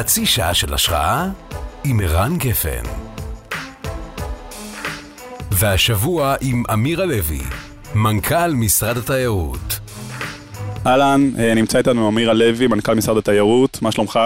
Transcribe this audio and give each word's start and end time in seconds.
חצי 0.00 0.26
שעה 0.26 0.54
של 0.54 0.74
השראה 0.74 1.28
עם 1.84 2.00
ערן 2.00 2.38
גפן. 2.38 2.82
והשבוע 5.50 6.34
עם 6.40 6.62
אמיר 6.72 7.02
הלוי, 7.02 7.40
מנכ"ל 7.94 8.52
משרד 8.54 8.96
התיירות. 8.96 9.78
אהלן, 10.86 11.30
אה, 11.38 11.54
נמצא 11.54 11.78
איתנו 11.78 12.08
אמיר 12.08 12.30
הלוי, 12.30 12.66
מנכ"ל 12.66 12.94
משרד 12.94 13.16
התיירות, 13.16 13.82
מה 13.82 13.92
שלומך? 13.92 14.20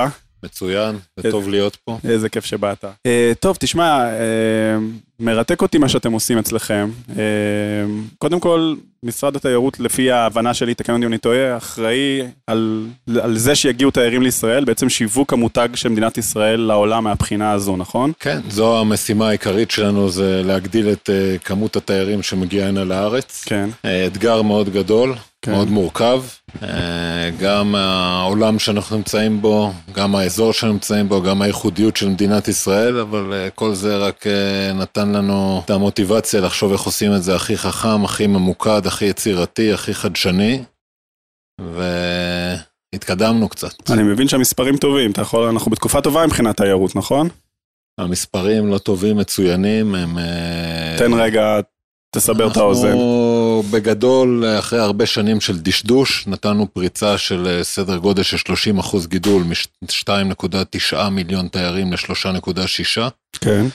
מצוין, 0.44 0.96
וטוב 1.18 1.48
להיות 1.48 1.76
פה. 1.76 1.98
איזה 2.04 2.28
כיף 2.28 2.44
שבאת. 2.44 2.84
אה, 3.06 3.32
טוב, 3.40 3.56
תשמע, 3.60 4.04
אה, 4.04 4.76
מרתק 5.20 5.62
אותי 5.62 5.78
מה 5.78 5.88
שאתם 5.88 6.12
עושים 6.12 6.38
אצלכם. 6.38 6.90
אה, 7.18 7.24
קודם 8.18 8.40
כל, 8.40 8.74
משרד 9.04 9.36
התיירות, 9.36 9.80
לפי 9.80 10.10
ההבנה 10.10 10.54
שלי, 10.54 10.74
תקן 10.74 10.92
אותי 10.92 11.04
אם 11.04 11.08
אני 11.08 11.18
טועה, 11.18 11.56
אחראי 11.56 12.22
על, 12.46 12.86
על 13.22 13.38
זה 13.38 13.54
שיגיעו 13.54 13.90
תיירים 13.90 14.22
לישראל, 14.22 14.64
בעצם 14.64 14.88
שיווק 14.88 15.32
המותג 15.32 15.68
של 15.74 15.88
מדינת 15.88 16.18
ישראל 16.18 16.60
לעולם 16.60 17.04
מהבחינה 17.04 17.52
הזו, 17.52 17.76
נכון? 17.76 18.12
כן, 18.20 18.40
זו 18.50 18.80
המשימה 18.80 19.28
העיקרית 19.28 19.70
שלנו, 19.70 20.08
זה 20.08 20.42
להגדיל 20.44 20.92
את 20.92 21.10
אה, 21.12 21.38
כמות 21.38 21.76
התיירים 21.76 22.22
שמגיעה 22.22 22.68
הנה 22.68 22.84
לארץ. 22.84 23.44
כן. 23.46 23.68
אה, 23.84 24.06
אתגר 24.06 24.42
מאוד 24.42 24.68
גדול, 24.68 25.14
כן. 25.42 25.52
מאוד 25.52 25.70
מורכב. 25.70 26.22
אה, 26.62 26.68
גם 27.40 27.74
העולם 27.74 28.58
שאנחנו 28.58 28.96
נמצאים 28.96 29.42
בו, 29.42 29.72
גם 29.92 30.14
האזור 30.16 30.52
שאנחנו 30.52 30.72
נמצאים 30.72 31.08
בו, 31.08 31.22
גם 31.22 31.42
הייחודיות 31.42 31.96
של 31.96 32.08
מדינת 32.08 32.48
ישראל, 32.48 32.98
אבל 32.98 33.48
כל 33.54 33.74
זה 33.74 33.96
רק 33.96 34.24
נתן 34.74 35.13
לנו 35.14 35.62
את 35.64 35.70
המוטיבציה 35.70 36.40
לחשוב 36.40 36.72
איך 36.72 36.80
עושים 36.80 37.14
את 37.14 37.22
זה 37.22 37.36
הכי 37.36 37.56
חכם, 37.56 38.04
הכי 38.04 38.26
ממוקד, 38.26 38.86
הכי 38.86 39.04
יצירתי, 39.04 39.72
הכי 39.72 39.94
חדשני. 39.94 40.62
והתקדמנו 42.92 43.48
קצת. 43.48 43.90
אני 43.90 44.02
מבין 44.02 44.28
שהמספרים 44.28 44.76
טובים, 44.76 45.10
אתה 45.10 45.22
יכול, 45.22 45.48
אנחנו 45.48 45.70
בתקופה 45.70 46.00
טובה 46.00 46.26
מבחינת 46.26 46.56
תיירות, 46.56 46.96
נכון? 46.96 47.28
המספרים 48.00 48.68
לא 48.68 48.78
טובים, 48.78 49.16
מצוינים, 49.16 49.94
הם... 49.94 50.18
אה, 50.18 50.94
תן 50.98 51.14
רגע, 51.14 51.60
תסבר 52.14 52.50
את 52.52 52.56
האוזן. 52.56 52.86
אנחנו 52.86 53.62
בגדול, 53.70 54.44
אחרי 54.58 54.78
הרבה 54.78 55.06
שנים 55.06 55.40
של 55.40 55.58
דשדוש, 55.58 56.26
נתנו 56.26 56.72
פריצה 56.72 57.18
של 57.18 57.46
אה, 57.46 57.64
סדר 57.64 57.96
גודל 57.96 58.22
של 58.22 58.36
30 58.36 58.78
אחוז 58.78 59.06
גידול 59.06 59.42
מ-2.9 59.42 61.08
מיליון 61.10 61.48
תיירים 61.48 61.92
ל-3.6. 61.92 63.10
כן. 63.40 63.66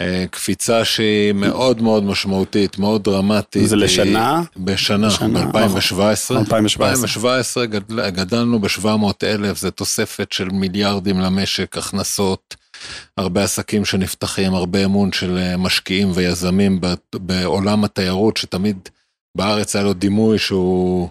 אה, 0.00 0.24
קפיצה 0.30 0.84
שהיא 0.84 1.32
מאוד 1.32 1.82
מאוד 1.82 2.04
משמעותית, 2.04 2.78
מאוד 2.78 3.04
דרמטית. 3.04 3.68
זה 3.68 3.76
לשנה? 3.76 4.42
בשנה, 4.56 5.08
בשנה, 5.08 5.46
ב-2017. 5.46 6.38
2017. 6.38 6.38
2017 6.38 7.66
גדל, 7.66 8.10
גדלנו 8.10 8.58
ב-700 8.58 9.12
אלף, 9.22 9.58
זה 9.58 9.70
תוספת 9.70 10.32
של 10.32 10.48
מיליארדים 10.48 11.20
למשק, 11.20 11.78
הכנסות, 11.78 12.56
הרבה 13.16 13.44
עסקים 13.44 13.84
שנפתחים, 13.84 14.54
הרבה 14.54 14.84
אמון 14.84 15.12
של 15.12 15.38
אה, 15.38 15.56
משקיעים 15.56 16.10
ויזמים 16.14 16.80
בעולם 17.14 17.84
התיירות, 17.84 18.36
שתמיד 18.36 18.88
בארץ 19.36 19.76
היה 19.76 19.84
לו 19.84 19.92
דימוי 19.92 20.38
שהוא 20.38 21.08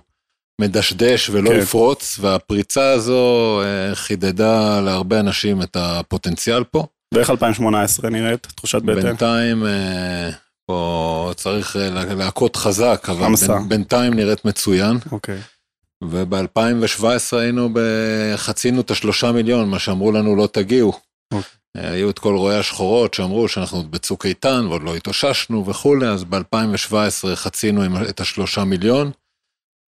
מדשדש 0.62 1.30
ולא 1.30 1.50
כן. 1.50 1.59
יפרוץ, 1.59 2.18
והפריצה 2.22 2.92
הזו 2.92 3.62
אה, 3.62 3.96
חידדה 3.96 4.82
להרבה 4.82 5.20
אנשים 5.20 5.62
את 5.62 5.78
הפוטנציאל 5.80 6.64
פה. 6.64 6.86
ואיך 7.14 7.30
2018 7.30 8.09
נראית, 8.09 8.48
תחושת 8.56 8.81
בטן? 8.81 9.02
בינתיים 9.02 9.66
אה, 9.66 10.30
פה 10.66 11.31
צריך 11.36 11.76
אה, 11.78 11.90
לה- 11.90 12.14
להכות 12.14 12.56
חזק, 12.56 13.08
אבל. 13.09 13.26
בין- 13.58 13.70
בינתיים 13.70 14.14
נראית 14.14 14.45
מצוין. 14.45 14.98
אוקיי. 15.12 15.40
וב-2017 16.03 17.03
היינו, 17.38 17.70
ב- 17.73 18.34
חצינו 18.36 18.81
את 18.81 18.92
השלושה 18.92 19.31
מיליון, 19.31 19.70
מה 19.70 19.80
שאמרו 19.80 20.12
לנו 20.12 20.36
לא 20.36 20.47
תגיעו. 20.52 20.94
אוקיי. 21.34 21.52
אה, 21.78 21.91
היו 21.91 22.09
את 22.09 22.19
כל 22.19 22.36
רואי 22.36 22.56
השחורות 22.58 23.13
שאמרו 23.13 23.47
שאנחנו 23.47 23.78
עוד 23.78 23.91
בצוק 23.91 24.25
איתן 24.25 24.66
ועוד 24.69 24.84
לא 24.84 24.96
התאוששנו 24.96 25.66
וכולי, 25.68 26.07
אז 26.07 26.24
ב-2017 26.24 26.94
חצינו 27.36 27.81
את 28.09 28.19
השלושה 28.19 28.63
מיליון, 28.63 29.12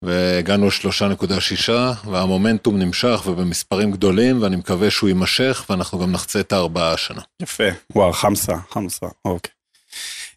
והגענו 0.02 0.66
ל-3.6, 0.66 1.70
והמומנטום 2.10 2.78
נמשך 2.78 3.22
ובמספרים 3.26 3.90
גדולים, 3.90 4.42
ואני 4.42 4.56
מקווה 4.56 4.90
שהוא 4.90 5.08
יימשך, 5.08 5.66
ואנחנו 5.70 5.98
גם 5.98 6.12
נחצה 6.12 6.40
את 6.40 6.52
הארבעה 6.52 6.92
השנה. 6.92 7.20
יפה, 7.42 7.64
וואו, 7.94 8.12
חמסה, 8.12 8.56
חמסה, 8.70 9.06
אוקיי. 9.24 9.50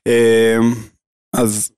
אמ, 0.08 0.74
אז 1.36 1.72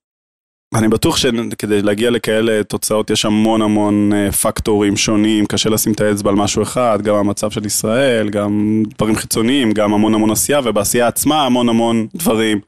אני 0.74 0.88
בטוח 0.88 1.16
שכדי 1.16 1.82
להגיע 1.82 2.10
לכאלה 2.10 2.64
תוצאות 2.64 3.10
יש 3.10 3.24
המון 3.24 3.62
המון 3.62 4.12
אה, 4.12 4.32
פקטורים 4.32 4.96
שונים, 4.96 5.46
קשה 5.46 5.70
לשים 5.70 5.92
את 5.92 6.00
האצבע 6.00 6.30
על 6.30 6.36
משהו 6.36 6.62
אחד, 6.62 6.98
גם 7.02 7.14
המצב 7.14 7.50
של 7.50 7.66
ישראל, 7.66 8.30
גם 8.30 8.82
דברים 8.98 9.16
חיצוניים, 9.16 9.72
גם 9.72 9.94
המון 9.94 10.14
המון 10.14 10.30
עשייה, 10.30 10.60
ובעשייה 10.64 11.06
עצמה 11.06 11.46
המון 11.46 11.68
המון 11.68 12.06
דברים. 12.14 12.60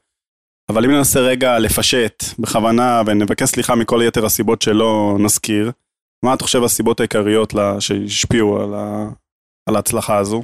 אבל 0.69 0.85
אם 0.85 0.91
ננסה 0.91 1.19
רגע 1.19 1.59
לפשט 1.59 2.23
בכוונה 2.39 3.01
ונבקש 3.05 3.49
סליחה 3.49 3.75
מכל 3.75 4.01
יתר 4.07 4.25
הסיבות 4.25 4.61
שלא 4.61 5.17
נזכיר, 5.19 5.71
מה 6.25 6.33
אתה 6.33 6.43
חושב 6.43 6.63
הסיבות 6.63 6.99
העיקריות 6.99 7.53
שהשפיעו 7.79 8.63
על, 8.63 8.73
ה... 8.73 9.09
על 9.69 9.75
ההצלחה 9.75 10.17
הזו? 10.17 10.43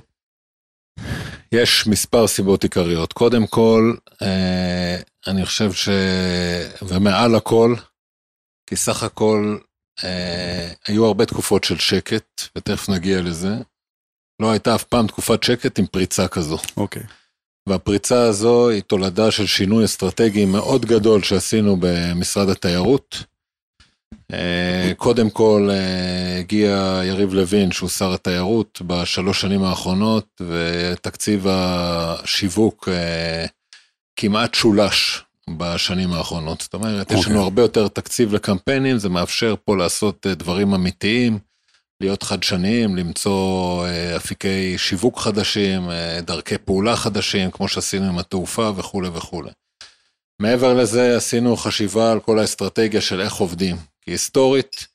יש 1.52 1.88
מספר 1.88 2.28
סיבות 2.28 2.64
עיקריות. 2.64 3.14
קודם 3.14 3.48
כל, 3.48 3.94
אה, 4.22 4.98
אני 5.28 5.46
חושב 5.46 5.74
ש... 5.74 5.90
ומעל 6.82 7.36
הכל, 7.36 7.76
כי 8.70 8.76
סך 8.76 9.04
הכל 9.04 9.58
אה, 10.04 10.72
היו 10.88 11.06
הרבה 11.06 11.26
תקופות 11.26 11.64
של 11.64 11.78
שקט, 11.78 12.42
ותכף 12.56 12.90
נגיע 12.90 13.22
לזה. 13.22 13.54
לא 14.42 14.52
הייתה 14.52 14.76
אף 14.76 14.84
פעם 14.84 15.08
תקופת 15.08 15.44
שקט 15.44 15.80
עם 15.80 15.86
פריצה 15.86 16.28
כזו. 16.28 16.58
אוקיי. 16.78 17.04
והפריצה 17.68 18.24
הזו 18.24 18.70
היא 18.70 18.82
תולדה 18.82 19.32
של 19.32 19.46
שינוי 19.46 19.86
אסטרטגי 19.86 20.46
מאוד 20.46 20.86
גדול 20.86 21.24
שעשינו 21.24 21.78
במשרד 21.80 22.50
התיירות. 22.50 23.24
אה, 24.34 24.92
קודם 24.98 25.30
כל 25.30 25.68
אה, 25.72 26.40
הגיע 26.40 27.02
יריב 27.04 27.34
לוין, 27.34 27.72
שהוא 27.72 27.90
שר 27.90 28.14
התיירות, 28.14 28.82
בשלוש 28.88 29.42
שנים 29.42 29.64
האחרונות, 29.64 30.42
ותקציב 30.48 31.46
השיווק 31.50 32.90
אה, 32.92 33.46
כמעט 34.16 34.54
שולש 34.54 35.24
בשנים 35.58 36.14
האחרונות. 36.14 36.62
זאת 36.62 36.74
אומרת, 36.74 37.12
יש 37.12 37.18
אוקיי. 37.18 37.34
לנו 37.34 37.44
הרבה 37.44 37.62
יותר 37.62 37.88
תקציב 37.88 38.34
לקמפיינים, 38.34 38.98
זה 38.98 39.10
מאפשר 39.10 39.56
פה 39.66 39.78
לעשות 39.78 40.28
דברים 40.28 40.74
אמיתיים, 40.74 41.40
להיות 42.02 42.24
חדשניים, 42.24 42.96
למצוא 42.96 43.86
אה, 43.86 44.16
אפיקי 44.16 44.78
שיווק 44.78 45.20
חדשים, 45.20 45.90
אה, 45.90 46.20
דרכי 46.22 46.58
פעולה 46.58 46.96
חדשים, 46.96 47.52
כמו 47.52 47.68
שעשינו 47.68 48.06
עם 48.06 48.18
התעופה 48.20 48.72
וכולי 48.76 49.10
וכולי. 49.14 49.50
מעבר 50.42 50.74
לזה, 50.74 51.18
עשינו 51.18 51.58
חשיבה 51.58 52.12
על 52.12 52.20
כל 52.20 52.40
האסטרטגיה 52.40 53.02
של 53.02 53.22
איך 53.22 53.34
עובדים. 53.34 53.76
כי 54.02 54.12
היסטורית, 54.12 54.88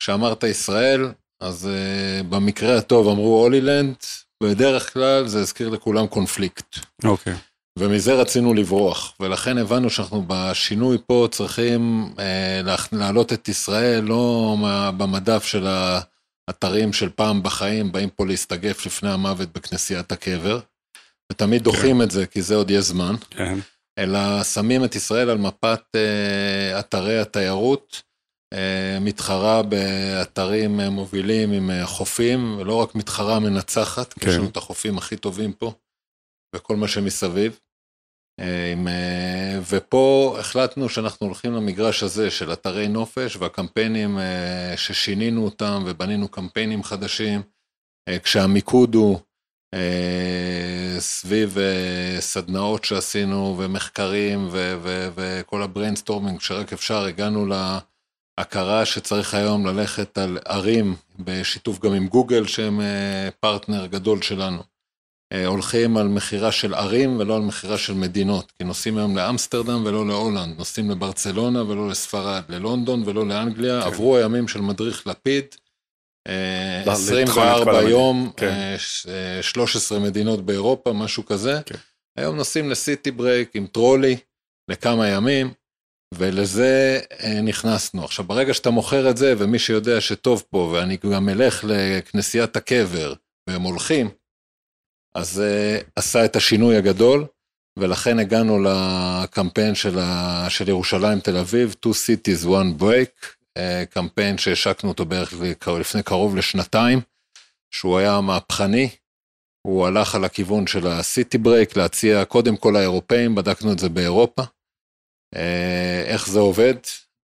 כשאמרת 0.00 0.44
ישראל, 0.44 1.12
אז 1.40 1.68
uh, 1.68 2.22
במקרה 2.22 2.78
הטוב 2.78 3.08
אמרו 3.08 3.42
הולילנד, 3.42 3.94
בדרך 4.42 4.92
כלל 4.92 5.26
זה 5.28 5.40
הזכיר 5.40 5.68
לכולם 5.68 6.06
קונפליקט. 6.06 6.78
אוקיי. 7.04 7.34
ומזה 7.78 8.14
רצינו 8.14 8.54
לברוח, 8.54 9.14
ולכן 9.20 9.58
הבנו 9.58 9.90
שאנחנו 9.90 10.24
בשינוי 10.26 10.98
פה 11.06 11.28
צריכים 11.30 12.12
אה, 12.18 12.60
לה- 12.64 12.76
להעלות 12.92 13.32
את 13.32 13.48
ישראל 13.48 14.04
לא 14.04 14.56
במדף 14.96 15.44
של 15.44 15.66
האתרים 16.48 16.92
של 16.92 17.10
פעם 17.10 17.42
בחיים, 17.42 17.92
באים 17.92 18.10
פה 18.10 18.26
להסתגף 18.26 18.86
לפני 18.86 19.10
המוות 19.10 19.52
בכנסיית 19.52 20.12
הקבר, 20.12 20.60
ותמיד 21.32 21.62
דוחים 21.62 22.02
את 22.02 22.10
זה 22.10 22.26
כי 22.26 22.42
זה 22.42 22.54
עוד 22.54 22.70
יש 22.70 22.84
זמן, 22.84 23.14
כן. 23.30 23.58
אלא 23.98 24.44
שמים 24.44 24.84
את 24.84 24.94
ישראל 24.94 25.30
על 25.30 25.38
מפת 25.38 25.82
אה, 25.96 26.80
אתרי 26.80 27.18
התיירות, 27.18 28.02
אה, 28.52 28.98
מתחרה 29.00 29.62
באתרים 29.62 30.80
אה, 30.80 30.90
מובילים 30.90 31.52
עם 31.52 31.70
אה, 31.70 31.86
חופים, 31.86 32.56
ולא 32.58 32.74
רק 32.74 32.94
מתחרה 32.94 33.38
מנצחת, 33.40 34.12
כי 34.12 34.20
כן. 34.20 34.28
יש 34.28 34.36
לנו 34.36 34.48
את 34.48 34.56
החופים 34.56 34.98
הכי 34.98 35.16
טובים 35.16 35.52
פה, 35.52 35.72
וכל 36.56 36.76
מה 36.76 36.88
שמסביב. 36.88 37.60
אה, 38.40 39.58
ופה 39.70 40.36
החלטנו 40.38 40.88
שאנחנו 40.88 41.26
הולכים 41.26 41.52
למגרש 41.52 42.02
הזה 42.02 42.30
של 42.30 42.52
אתרי 42.52 42.88
נופש 42.88 43.36
והקמפיינים 43.36 44.18
אה, 44.18 44.74
ששינינו 44.76 45.44
אותם 45.44 45.82
ובנינו 45.86 46.28
קמפיינים 46.28 46.82
חדשים, 46.82 47.42
אה, 48.08 48.18
כשהמיקוד 48.18 48.94
הוא 48.94 49.18
סביב 50.98 51.56
סדנאות 52.20 52.84
שעשינו 52.84 53.56
ומחקרים 53.58 54.48
וכל 55.14 55.62
ה 55.62 55.68
brainstorming 55.68 56.40
שרק 56.40 56.72
אפשר, 56.72 57.04
הגענו 57.04 57.46
להכרה 57.46 58.84
שצריך 58.84 59.34
היום 59.34 59.66
ללכת 59.66 60.18
על 60.18 60.38
ערים 60.44 60.94
בשיתוף 61.18 61.78
גם 61.78 61.92
עם 61.92 62.06
גוגל 62.06 62.46
שהם 62.46 62.80
פרטנר 63.40 63.86
גדול 63.86 64.22
שלנו. 64.22 64.71
אה, 65.32 65.46
הולכים 65.46 65.96
על 65.96 66.08
מכירה 66.08 66.52
של 66.52 66.74
ערים 66.74 67.16
ולא 67.18 67.36
על 67.36 67.42
מכירה 67.42 67.78
של 67.78 67.94
מדינות, 67.94 68.52
כי 68.58 68.64
נוסעים 68.64 68.98
היום 68.98 69.16
לאמסטרדם 69.16 69.82
ולא 69.86 70.06
להולנד, 70.06 70.58
נוסעים 70.58 70.90
לברצלונה 70.90 71.62
ולא 71.62 71.88
לספרד, 71.88 72.42
ללונדון 72.48 73.02
ולא 73.06 73.26
לאנגליה, 73.26 73.80
כן. 73.80 73.86
עברו 73.86 74.16
הימים 74.16 74.48
של 74.48 74.60
מדריך 74.60 75.06
לפיד, 75.06 75.44
אה, 76.28 76.82
לא, 76.86 76.92
לתחום 76.92 77.04
את 77.04 77.10
כל 77.10 77.22
24 77.22 77.72
המדינה. 77.72 77.90
יום, 77.90 78.32
כן. 78.36 78.46
אה, 78.48 78.74
ש- 78.78 79.06
אה, 79.06 79.42
13 79.42 79.98
מדינות 79.98 80.46
באירופה, 80.46 80.92
משהו 80.92 81.26
כזה. 81.26 81.60
כן. 81.66 81.74
היום 82.18 82.36
נוסעים 82.36 82.70
ל 82.70 82.78
city 82.78 83.10
break 83.10 83.50
עם 83.56 83.66
טרולי 83.66 84.16
לכמה 84.70 85.08
ימים, 85.08 85.50
ולזה 86.14 87.00
אה, 87.20 87.40
נכנסנו. 87.42 88.04
עכשיו, 88.04 88.24
ברגע 88.24 88.54
שאתה 88.54 88.70
מוכר 88.70 89.10
את 89.10 89.16
זה, 89.16 89.34
ומישהו 89.38 89.58
יודע 89.58 90.00
שטוב 90.00 90.44
פה, 90.50 90.58
ואני 90.72 90.96
גם 91.12 91.28
אלך 91.28 91.64
לכנסיית 91.68 92.56
הקבר, 92.56 93.14
והם 93.48 93.62
הולכים, 93.62 94.08
אז 95.14 95.30
זה 95.30 95.80
עשה 95.96 96.24
את 96.24 96.36
השינוי 96.36 96.76
הגדול, 96.76 97.26
ולכן 97.78 98.18
הגענו 98.18 98.58
לקמפיין 98.62 99.74
של, 99.74 99.98
ה... 99.98 100.46
של 100.50 100.68
ירושלים 100.68 101.20
תל 101.20 101.36
אביב, 101.36 101.74
Two 101.86 101.90
Cities 101.90 102.46
One 102.46 102.82
Break, 102.82 103.26
אה, 103.56 103.84
קמפיין 103.90 104.38
שהשקנו 104.38 104.88
אותו 104.90 105.04
בערך 105.04 105.34
לפני 105.80 106.02
קרוב 106.02 106.36
לשנתיים, 106.36 107.00
שהוא 107.74 107.98
היה 107.98 108.20
מהפכני, 108.20 108.88
הוא 109.66 109.86
הלך 109.86 110.14
על 110.14 110.24
הכיוון 110.24 110.66
של 110.66 110.86
הסיטי 110.86 111.38
ברייק, 111.38 111.76
להציע 111.76 112.24
קודם 112.24 112.56
כל 112.56 112.70
לאירופאים, 112.74 113.34
בדקנו 113.34 113.72
את 113.72 113.78
זה 113.78 113.88
באירופה, 113.88 114.42
אה, 115.36 116.04
איך 116.06 116.28
זה 116.28 116.38
עובד, 116.38 116.74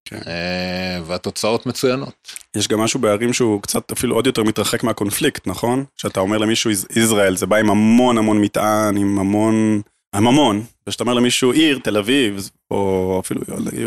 כן. 0.08 0.16
אה, 0.26 1.02
והתוצאות 1.06 1.66
מצוינות. 1.66 2.14
יש 2.56 2.68
גם 2.68 2.80
משהו 2.80 3.00
בערים 3.00 3.32
שהוא 3.32 3.62
קצת 3.62 3.92
אפילו 3.92 4.14
עוד 4.14 4.26
יותר 4.26 4.42
מתרחק 4.42 4.82
מהקונפליקט, 4.84 5.46
נכון? 5.46 5.84
שאתה 5.96 6.20
אומר 6.20 6.38
למישהו 6.38 6.70
"יש- 6.70 6.84
ישראל, 6.96 7.36
זה 7.36 7.46
בא 7.46 7.56
עם 7.56 7.70
המון 7.70 8.18
המון 8.18 8.40
מטען, 8.40 8.96
עם 8.96 9.18
המון, 9.18 9.80
עם 10.14 10.26
המון, 10.26 10.62
וכשאתה 10.86 11.02
אומר 11.04 11.14
למישהו 11.14 11.52
עיר, 11.52 11.78
תל 11.84 11.96
אביב, 11.96 12.50
או 12.70 13.20
אפילו 13.24 13.40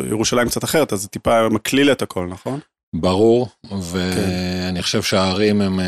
ירושלים 0.10 0.50
קצת 0.50 0.64
אחרת, 0.64 0.94
אז 0.94 1.02
זה 1.02 1.08
טיפה 1.08 1.50
מקליל 1.50 1.92
את 1.92 2.02
הכל, 2.02 2.26
נכון? 2.28 2.60
ברור, 2.96 3.50
ואני 3.82 4.82
חושב 4.82 5.02
שהערים 5.04 5.62
הם 5.62 5.80
אה, 5.80 5.86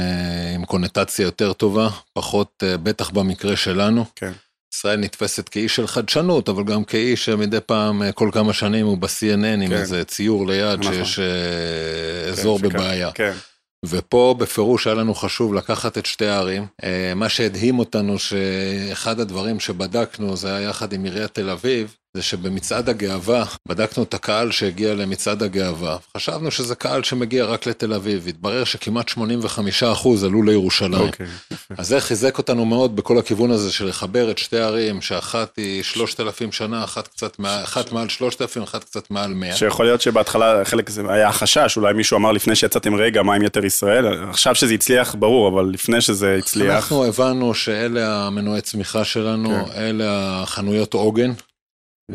עם 0.55 0.65
קונוטציה 0.65 1.23
יותר 1.23 1.53
טובה, 1.53 1.89
פחות, 2.13 2.63
אה, 2.63 2.77
בטח 2.77 3.09
במקרה 3.09 3.55
שלנו. 3.55 4.05
כן. 4.15 4.31
ישראל 4.73 4.99
נתפסת 4.99 5.49
כאיש 5.49 5.75
של 5.75 5.87
חדשנות, 5.87 6.49
אבל 6.49 6.63
גם 6.63 6.83
כאיש 6.83 7.25
שמדי 7.25 7.59
פעם, 7.59 8.03
אה, 8.03 8.11
כל 8.11 8.29
כמה 8.31 8.53
שנים 8.53 8.85
הוא 8.85 8.97
ב-CNN 8.97 9.61
עם 9.61 9.67
כן. 9.67 9.73
איזה 9.73 10.03
ציור 10.03 10.47
ליד 10.47 10.79
נכון. 10.79 10.93
שיש 10.93 11.19
אה, 11.19 12.29
אזור 12.31 12.59
כן, 12.59 12.69
בבעיה. 12.69 13.11
כן, 13.11 13.33
ופה 13.85 14.35
בפירוש 14.39 14.87
היה 14.87 14.95
לנו 14.95 15.15
חשוב 15.15 15.53
לקחת 15.53 15.97
את 15.97 16.05
שתי 16.05 16.25
הערים. 16.25 16.65
אה, 16.83 17.13
מה 17.15 17.29
שהדהים 17.29 17.79
אותנו, 17.79 18.19
שאחד 18.19 19.19
הדברים 19.19 19.59
שבדקנו, 19.59 20.37
זה 20.37 20.55
היה 20.55 20.69
יחד 20.69 20.93
עם 20.93 21.03
עיריית 21.03 21.33
תל 21.33 21.49
אביב, 21.49 21.95
זה 22.17 22.23
שבמצעד 22.23 22.89
הגאווה, 22.89 23.43
בדקנו 23.67 24.03
את 24.03 24.13
הקהל 24.13 24.51
שהגיע 24.51 24.93
למצעד 24.93 25.43
הגאווה. 25.43 25.97
חשבנו 26.17 26.51
שזה 26.51 26.75
קהל 26.75 27.03
שמגיע 27.03 27.45
רק 27.45 27.67
לתל 27.67 27.93
אביב, 27.93 28.27
התברר 28.27 28.63
שכמעט 28.63 29.09
85% 29.09 29.17
עלו 30.25 30.43
לירושלים. 30.43 30.93
אוקיי. 31.07 31.25
אז 31.77 31.87
זה 31.87 32.01
חיזק 32.01 32.37
אותנו 32.37 32.65
מאוד 32.65 32.95
בכל 32.95 33.17
הכיוון 33.17 33.51
הזה 33.51 33.71
של 33.73 33.87
לחבר 33.87 34.31
את 34.31 34.37
שתי 34.37 34.57
הערים, 34.59 35.01
שאחת 35.01 35.57
היא 35.57 35.83
3,000 35.83 36.51
שנה, 36.51 36.83
אחת 36.83 37.07
קצת, 37.07 37.39
מעל- 37.39 37.63
אחת 37.63 37.91
מעל 37.91 38.09
3,000, 38.09 38.63
אחת 38.63 38.83
קצת 38.83 39.11
מעל 39.11 39.33
100. 39.33 39.55
שיכול 39.55 39.85
להיות 39.85 40.01
שבהתחלה 40.01 40.65
חלק 40.65 40.89
זה 40.89 41.01
היה 41.09 41.31
חשש, 41.31 41.77
אולי 41.77 41.93
מישהו 41.93 42.17
אמר 42.17 42.31
לפני 42.31 42.55
שיצאתם 42.55 42.95
רגע, 42.95 43.21
מה 43.23 43.35
עם 43.35 43.43
יתר 43.43 43.65
ישראל? 43.65 44.29
עכשיו 44.29 44.55
שזה 44.55 44.73
הצליח, 44.73 45.15
ברור, 45.15 45.47
אבל 45.49 45.69
לפני 45.73 46.01
שזה 46.01 46.35
הצליח, 46.39 46.75
אנחנו 46.75 47.05
הבנו 47.05 47.53
שאלה 47.53 48.25
המנועי 48.27 48.61
צמיחה 48.61 49.03
שלנו, 49.03 49.49
כן. 49.49 49.71
אלה 49.81 50.05
החנויות 50.43 50.93
עוגן, 50.93 51.31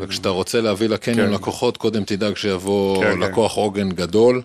וכשאתה 0.01 0.29
רוצה 0.29 0.61
להביא 0.61 0.89
לקניון 0.89 1.29
כן. 1.29 1.35
לקוחות, 1.35 1.77
קודם 1.77 2.05
תדאג 2.05 2.37
שיבוא 2.37 3.05
כן, 3.05 3.13
כן. 3.13 3.19
לקוח 3.19 3.57
עוגן 3.57 3.89
גדול, 3.93 4.43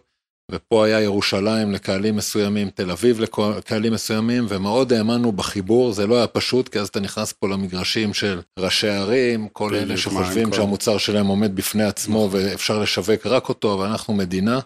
ופה 0.52 0.86
היה 0.86 1.02
ירושלים 1.02 1.72
לקהלים 1.72 2.16
מסוימים, 2.16 2.70
תל 2.70 2.92
אביב 2.92 3.20
לקהלים 3.22 3.94
מסוימים, 3.94 4.46
ומאוד 4.50 4.94
האמנו 4.94 5.32
בחיבור, 5.32 5.94
זה 5.94 6.08
לא 6.08 6.16
היה 6.18 6.28
פשוט, 6.28 6.70
כי 6.70 6.80
אז 6.80 6.88
אתה 6.88 7.00
נכנס 7.00 7.34
פה 7.34 7.48
למגרשים 7.48 8.14
של 8.14 8.42
ראשי 8.60 8.88
ערים, 8.90 9.48
כל 9.48 9.76
אלה 9.76 9.98
שחושבים 9.98 10.50
כל- 10.50 10.56
שהמוצר 10.56 10.98
שלהם 10.98 11.28
עומד 11.28 11.56
בפני 11.56 11.84
עצמו 11.84 12.30
ואפשר 12.32 12.80
לשווק 12.80 13.26
רק 13.28 13.50
אותו, 13.50 13.74
אבל 13.74 13.86
אנחנו 13.86 14.14
מדינה, 14.14 14.60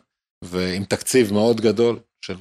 ועם 0.44 0.84
תקציב 0.84 1.34
מאוד 1.34 1.62
גדול, 1.62 2.00
של 2.25 2.36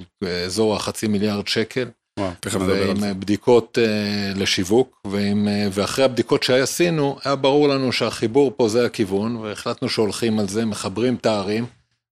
אזור 0.47 0.77
החצי 0.77 1.07
מיליארד 1.09 1.49
שקל. 1.49 1.89
ועם 2.21 2.97
זה. 3.01 3.15
בדיקות 3.15 3.79
uh, 3.79 4.39
לשיווק, 4.39 5.01
ועם, 5.07 5.49
uh, 5.49 5.51
ואחרי 5.73 6.05
הבדיקות 6.05 6.43
שעשינו, 6.43 7.19
היה 7.25 7.37
ברור 7.37 7.69
לנו 7.69 7.93
שהחיבור 7.93 8.53
פה 8.57 8.69
זה 8.69 8.87
הכיוון, 8.87 9.37
והחלטנו 9.37 9.89
שהולכים 9.89 10.39
על 10.39 10.49
זה, 10.49 10.65
מחברים 10.65 11.15
את 11.15 11.27
הערים, 11.27 11.67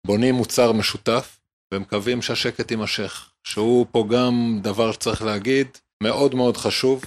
בונים 0.08 0.36
מוצר 0.36 0.72
משותף, 0.72 1.38
ומקווים 1.74 2.22
שהשקט 2.22 2.72
יימשך. 2.72 3.28
שהוא 3.44 3.86
פה 3.92 4.06
גם 4.10 4.60
דבר 4.62 4.92
שצריך 4.92 5.22
להגיד, 5.22 5.68
מאוד 6.04 6.36
מאוד 6.36 6.58
חשוב, 6.58 7.06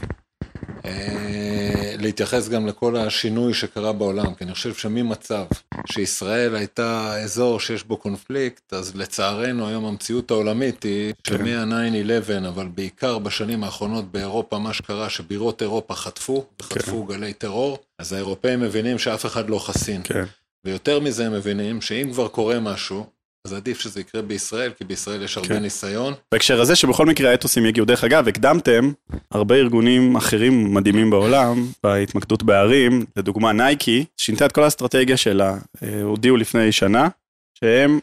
להתייחס 2.05 2.49
גם 2.49 2.67
לכל 2.67 2.97
השינוי 2.97 3.55
שקרה 3.55 3.93
בעולם, 3.93 4.35
כי 4.35 4.45
אני 4.45 4.55
חושב 4.55 4.75
שממצב 4.75 5.45
שישראל 5.87 6.55
הייתה 6.55 7.17
אזור 7.25 7.61
שיש 7.61 7.85
בו 7.85 7.97
קונפליקט, 7.97 8.73
אז 8.73 8.97
לצערנו 8.97 9.69
היום 9.69 9.85
המציאות 9.85 10.31
העולמית 10.31 10.83
היא 10.83 11.15
כן. 11.25 11.37
שמ-9-11, 11.47 12.49
אבל 12.49 12.69
בעיקר 12.69 13.19
בשנים 13.19 13.65
האחרונות 13.65 14.12
באירופה, 14.12 14.59
מה 14.59 14.73
שקרה 14.73 15.11
שבירות 15.11 15.62
אירופה 15.62 15.95
חטפו, 15.95 16.47
וחטפו 16.61 17.05
גלי 17.05 17.33
טרור, 17.33 17.79
אז 17.99 18.12
האירופאים 18.12 18.61
מבינים 18.61 18.99
שאף 18.99 19.27
אחד 19.27 19.50
לא 19.50 19.59
חסין. 19.59 20.00
כן, 20.05 20.25
ויותר 20.65 21.00
מזה 21.00 21.27
הם 21.27 21.33
מבינים 21.33 21.81
שאם 21.81 22.09
כבר 22.12 22.29
קורה 22.29 22.61
משהו, 22.61 23.07
אז 23.46 23.52
עדיף 23.52 23.81
שזה 23.81 24.00
יקרה 24.00 24.23
בישראל, 24.23 24.73
כי 24.73 24.85
בישראל 24.85 25.23
יש 25.23 25.37
הרבה 25.37 25.49
כן. 25.49 25.62
ניסיון. 25.62 26.14
בהקשר 26.32 26.61
הזה 26.61 26.76
שבכל 26.76 27.06
מקרה 27.06 27.31
האתוסים 27.31 27.67
יגיעו. 27.67 27.87
דרך 27.87 28.05
אגב, 28.05 28.29
הקדמתם 28.29 28.93
הרבה 29.31 29.55
ארגונים 29.55 30.17
אחרים 30.17 30.75
מדהימים 30.75 31.11
בעולם, 31.11 31.56
בהתמקדות 31.82 32.43
בערים, 32.43 33.06
לדוגמה 33.17 33.52
נייקי, 33.52 34.05
שינתה 34.17 34.46
את 34.46 34.52
כל 34.52 34.62
האסטרטגיה 34.62 35.17
שלה, 35.17 35.56
אה, 35.82 36.02
הודיעו 36.02 36.37
לפני 36.37 36.73
שנה, 36.73 37.08
שהם, 37.58 37.99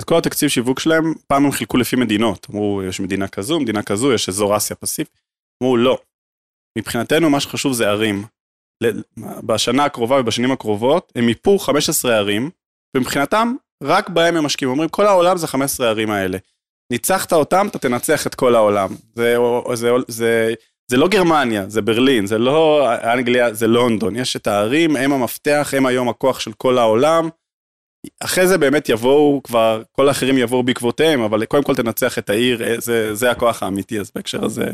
את 0.00 0.04
כל 0.04 0.18
התקציב 0.18 0.48
שיווק 0.48 0.80
שלהם, 0.80 1.14
פעם 1.26 1.44
הם 1.44 1.52
חילקו 1.52 1.76
לפי 1.76 1.96
מדינות. 1.96 2.46
אמרו, 2.50 2.82
יש 2.88 3.00
מדינה 3.00 3.28
כזו, 3.28 3.60
מדינה 3.60 3.82
כזו, 3.82 4.12
יש 4.12 4.28
אזור 4.28 4.56
אסיה 4.56 4.76
פסיפי. 4.76 5.18
אמרו, 5.62 5.76
לא. 5.76 5.98
מבחינתנו 6.78 7.30
מה 7.30 7.40
שחשוב 7.40 7.72
זה 7.72 7.88
ערים. 7.88 8.24
בשנה 9.46 9.84
הקרובה 9.84 10.20
ובשנים 10.20 10.52
הקרובות, 10.52 11.12
הם 11.16 11.26
מיפו 11.26 11.58
15 11.58 12.16
ערים, 12.16 12.50
ומבחינתם, 12.96 13.54
רק 13.84 14.08
בהם 14.08 14.36
הם 14.36 14.44
משקיעים. 14.44 14.70
אומרים, 14.70 14.88
כל 14.88 15.06
העולם 15.06 15.36
זה 15.36 15.46
15 15.46 15.86
הערים 15.86 16.10
האלה. 16.10 16.38
ניצחת 16.92 17.32
אותם, 17.32 17.66
אתה 17.70 17.78
תנצח 17.78 18.26
את 18.26 18.34
כל 18.34 18.54
העולם. 18.54 18.94
זה, 19.14 19.36
זה, 19.74 19.90
זה, 20.08 20.54
זה 20.90 20.96
לא 20.96 21.08
גרמניה, 21.08 21.64
זה 21.68 21.82
ברלין, 21.82 22.26
זה 22.26 22.38
לא 22.38 22.88
אנגליה, 23.12 23.54
זה 23.54 23.66
לונדון. 23.66 24.16
יש 24.16 24.36
את 24.36 24.46
הערים, 24.46 24.96
הם 24.96 25.12
המפתח, 25.12 25.74
הם 25.76 25.86
היום 25.86 26.08
הכוח 26.08 26.40
של 26.40 26.52
כל 26.52 26.78
העולם. 26.78 27.28
אחרי 28.20 28.46
זה 28.46 28.58
באמת 28.58 28.88
יבואו 28.88 29.40
כבר, 29.44 29.82
כל 29.92 30.08
האחרים 30.08 30.38
יבואו 30.38 30.62
בעקבותיהם, 30.62 31.20
אבל 31.20 31.44
קודם 31.44 31.62
כל 31.62 31.74
תנצח 31.74 32.18
את 32.18 32.30
העיר, 32.30 32.80
זה, 32.80 33.14
זה 33.14 33.30
הכוח 33.30 33.62
האמיתי, 33.62 34.00
אז 34.00 34.10
בהקשר 34.14 34.44
הזה... 34.44 34.64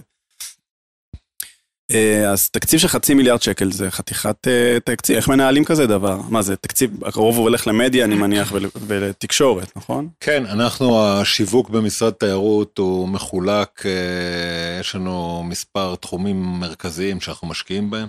אה, 1.94 2.30
אז 2.30 2.50
תקציב 2.50 2.80
של 2.80 2.88
חצי 2.88 3.14
מיליארד 3.14 3.42
שקל 3.42 3.72
זה 3.72 3.90
חתיכת 3.90 4.48
אה, 4.48 4.78
תקציב, 4.84 5.16
איך 5.16 5.28
מנהלים 5.28 5.64
כזה 5.64 5.86
דבר? 5.86 6.20
מה 6.28 6.42
זה, 6.42 6.56
תקציב, 6.56 7.04
הרוב 7.04 7.36
הוא 7.36 7.42
הולך 7.42 7.66
למדיה 7.66 8.04
אני 8.04 8.14
מניח 8.14 8.52
ול- 8.52 8.70
ולתקשורת, 8.86 9.72
נכון? 9.76 10.08
כן, 10.20 10.46
אנחנו, 10.46 11.04
השיווק 11.06 11.70
במשרד 11.70 12.12
תיירות 12.12 12.78
הוא 12.78 13.08
מחולק, 13.08 13.82
אה, 13.86 14.80
יש 14.80 14.94
לנו 14.94 15.42
מספר 15.46 15.94
תחומים 15.94 16.42
מרכזיים 16.42 17.20
שאנחנו 17.20 17.48
משקיעים 17.48 17.90
בהם. 17.90 18.08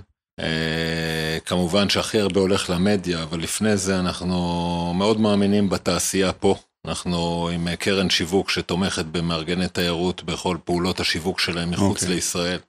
כמובן 1.45 1.89
שהכי 1.89 2.19
הרבה 2.19 2.39
הולך 2.39 2.69
למדיה, 2.69 3.23
אבל 3.23 3.39
לפני 3.39 3.77
זה 3.77 3.99
אנחנו 3.99 4.93
מאוד 4.95 5.19
מאמינים 5.19 5.69
בתעשייה 5.69 6.31
פה. 6.33 6.55
אנחנו 6.87 7.49
עם 7.53 7.75
קרן 7.75 8.09
שיווק 8.09 8.49
שתומכת 8.49 9.05
במארגני 9.05 9.67
תיירות 9.67 10.23
בכל 10.23 10.57
פעולות 10.63 10.99
השיווק 10.99 11.39
שלהם 11.39 11.71
מחוץ 11.71 12.01
אוקיי. 12.03 12.15
לישראל, 12.15 12.59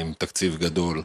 עם 0.00 0.12
תקציב 0.18 0.56
גדול. 0.56 1.02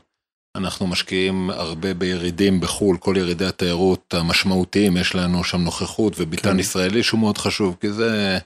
אנחנו 0.56 0.88
משקיעים 0.88 1.50
הרבה 1.50 1.94
בירידים 1.94 2.60
בחו"ל, 2.60 2.98
כל 2.98 3.16
ירידי 3.18 3.46
התיירות 3.46 4.14
המשמעותיים, 4.14 4.98
יש 4.98 5.16
לנו 5.16 5.44
שם 5.44 5.62
נוכחות 5.62 6.14
וביתן 6.18 6.52
כן. 6.52 6.60
ישראלי 6.60 7.04
שהוא 7.04 7.20
מאוד 7.20 7.38
חשוב, 7.38 7.78
כי 7.82 7.92
זה 7.92 8.40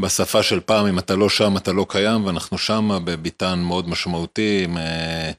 בשפה 0.00 0.42
של 0.42 0.60
פעם, 0.60 0.86
אם 0.86 0.98
אתה 0.98 1.16
לא 1.16 1.28
שם, 1.28 1.56
אתה 1.56 1.72
לא 1.72 1.86
קיים, 1.88 2.24
ואנחנו 2.24 2.58
שם 2.58 2.98
בביתן 3.04 3.58
מאוד 3.58 3.88
משמעותי, 3.88 4.66
אה, 4.76 5.30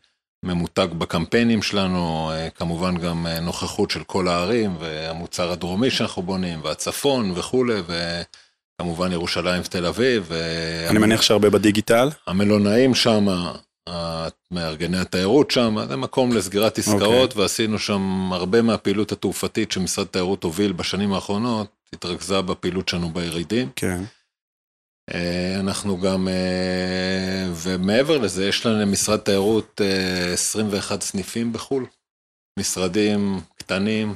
ממותג 0.44 0.88
בקמפיינים 0.98 1.62
שלנו, 1.62 2.32
אה, 2.32 2.50
כמובן 2.50 2.98
גם 2.98 3.28
אה, 3.28 3.40
נוכחות 3.40 3.92
של 3.92 4.04
כל 4.04 4.28
הערים, 4.28 4.76
והמוצר 4.80 5.52
הדרומי 5.52 5.92
שאנחנו 5.92 6.22
בונים, 6.22 6.60
והצפון 6.64 7.32
וכולי, 7.36 7.82
וכמובן 8.84 9.12
ירושלים 9.12 9.62
ותל 9.66 9.86
אביב. 9.86 10.32
אה, 10.32 10.90
אני 10.90 11.00
מניח 11.00 11.22
שהרבה 11.22 11.50
בדיגיטל. 11.50 12.10
המלונאים 12.28 12.96
שם, 12.96 13.28
מארגני 14.52 14.98
התיירות 14.98 15.52
שם, 15.52 15.76
זה 15.88 15.96
מקום 15.96 16.32
לסגירת 16.34 16.78
עסקאות, 16.78 17.30
אוקיי. 17.30 17.42
ועשינו 17.42 17.80
שם 17.80 18.30
הרבה 18.34 18.62
מהפעילות 18.62 19.12
התעופתית 19.12 19.72
שמשרד 19.72 20.08
תיירות 20.08 20.44
הוביל 20.44 20.72
בשנים 20.72 21.14
האחרונות, 21.14 21.68
התרכזה 21.94 22.42
בפעילות 22.42 22.90
שלנו 22.90 23.10
בירידים. 23.10 23.70
כן. 23.76 24.02
אה, 25.14 25.60
אנחנו 25.60 26.00
גם, 26.00 26.28
אה, 26.28 27.48
ומעבר 27.54 28.18
לזה, 28.18 28.48
יש 28.48 28.66
לנו 28.66 28.82
למשרד 28.82 29.20
תיירות 29.20 29.82
21 30.34 31.02
סניפים 31.02 31.54
בחו"ל. 31.54 31.86
משרדים 32.60 33.40
קטנים, 33.56 34.16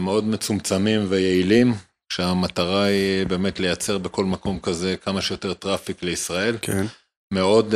מאוד 0.00 0.24
מצומצמים 0.24 1.06
ויעילים, 1.08 1.74
שהמטרה 2.12 2.84
היא 2.84 3.26
באמת 3.26 3.60
לייצר 3.60 3.98
בכל 3.98 4.24
מקום 4.24 4.60
כזה 4.60 4.96
כמה 4.96 5.22
שיותר 5.22 5.54
traffic 5.54 6.02
לישראל. 6.02 6.58
כן. 6.62 6.84
מאוד, 7.32 7.74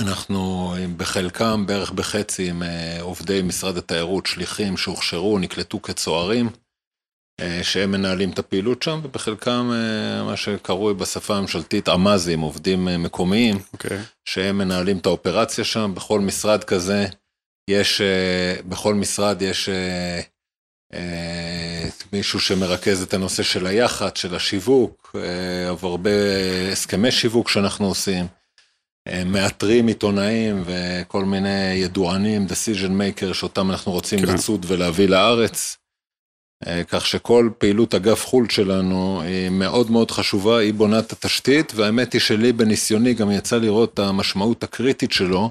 אנחנו 0.00 0.74
בחלקם, 0.96 1.66
בערך 1.66 1.90
בחצי, 1.90 2.50
עם 2.50 2.62
עובדי 3.00 3.42
משרד 3.42 3.76
התיירות, 3.76 4.26
שליחים 4.26 4.76
שהוכשרו, 4.76 5.38
נקלטו 5.38 5.82
כצוערים. 5.82 6.48
אה, 7.40 7.60
שהם 7.62 7.90
מנהלים 7.90 8.30
את 8.30 8.38
הפעילות 8.38 8.82
שם, 8.82 9.00
ובחלקם 9.02 9.70
אה, 9.72 10.24
מה 10.24 10.36
שקרוי 10.36 10.94
בשפה 10.94 11.36
הממשלתית 11.36 11.88
עמ"זים, 11.88 12.40
עובדים 12.40 12.88
אה, 12.88 12.98
מקומיים, 12.98 13.56
okay. 13.56 13.72
okay. 13.72 13.98
שהם 14.24 14.58
מנהלים 14.58 14.98
את 14.98 15.06
האופרציה 15.06 15.64
שם, 15.64 15.92
בכל 15.94 16.20
משרד 16.20 16.64
כזה 16.64 17.06
יש, 17.70 18.00
בכל 18.68 18.94
משרד 18.94 19.42
יש 19.42 19.68
מישהו 22.12 22.40
שמרכז 22.40 23.02
את 23.02 23.14
הנושא 23.14 23.42
של 23.42 23.66
היח"צ, 23.66 24.18
של 24.18 24.34
השיווק, 24.34 25.16
הרבה 25.82 26.10
הסכמי 26.72 27.10
שיווק 27.10 27.48
שאנחנו 27.48 27.86
עושים, 27.86 28.26
מאתרים 29.26 29.86
עיתונאים 29.86 30.62
וכל 30.66 31.24
מיני 31.24 31.72
ידוענים, 31.74 32.46
decision 32.46 32.90
maker, 32.90 33.34
שאותם 33.34 33.70
אנחנו 33.70 33.92
רוצים. 33.92 34.18
כן. 34.18 34.34
לצוד 34.34 34.66
ולהביא 34.68 35.08
לארץ. 35.08 35.76
אה, 36.66 36.82
כך 36.84 37.06
שכל 37.06 37.50
פעילות 37.58 37.94
אגף 37.94 38.26
חו"ל 38.26 38.48
שלנו 38.48 39.22
היא 39.22 39.50
מאוד 39.50 39.90
מאוד 39.90 40.10
חשובה, 40.10 40.58
היא 40.58 40.74
בונה 40.74 40.98
את 40.98 41.12
התשתית, 41.12 41.72
והאמת 41.74 42.12
היא 42.12 42.20
שלי 42.20 42.52
בניסיוני 42.52 43.14
גם 43.14 43.30
יצא 43.30 43.56
לראות 43.56 43.94
את 43.94 43.98
המשמעות 43.98 44.62
הקריטית 44.62 45.12
שלו 45.12 45.50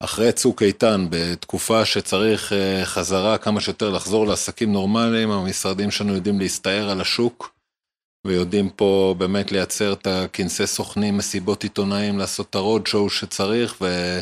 אחרי 0.00 0.32
צוק 0.32 0.62
איתן, 0.62 1.06
בתקופה 1.10 1.84
שצריך 1.84 2.52
אה, 2.52 2.84
חזרה 2.84 3.38
כמה 3.38 3.60
שיותר 3.60 3.90
לחזור 3.90 4.26
לעסקים 4.26 4.72
נורמליים, 4.72 5.30
המשרדים 5.30 5.90
שלנו 5.90 6.14
יודעים 6.14 6.38
להסתער 6.38 6.90
על 6.90 7.00
השוק, 7.00 7.54
ויודעים 8.26 8.70
פה 8.70 9.14
באמת 9.18 9.52
לייצר 9.52 9.92
את 9.92 10.06
הכנסי 10.06 10.66
סוכנים, 10.66 11.16
מסיבות 11.16 11.62
עיתונאים, 11.62 12.18
לעשות 12.18 12.50
את 12.50 12.54
הרוד 12.54 12.86
שואו 12.86 13.10
שצריך, 13.10 13.76
ו... 13.80 14.18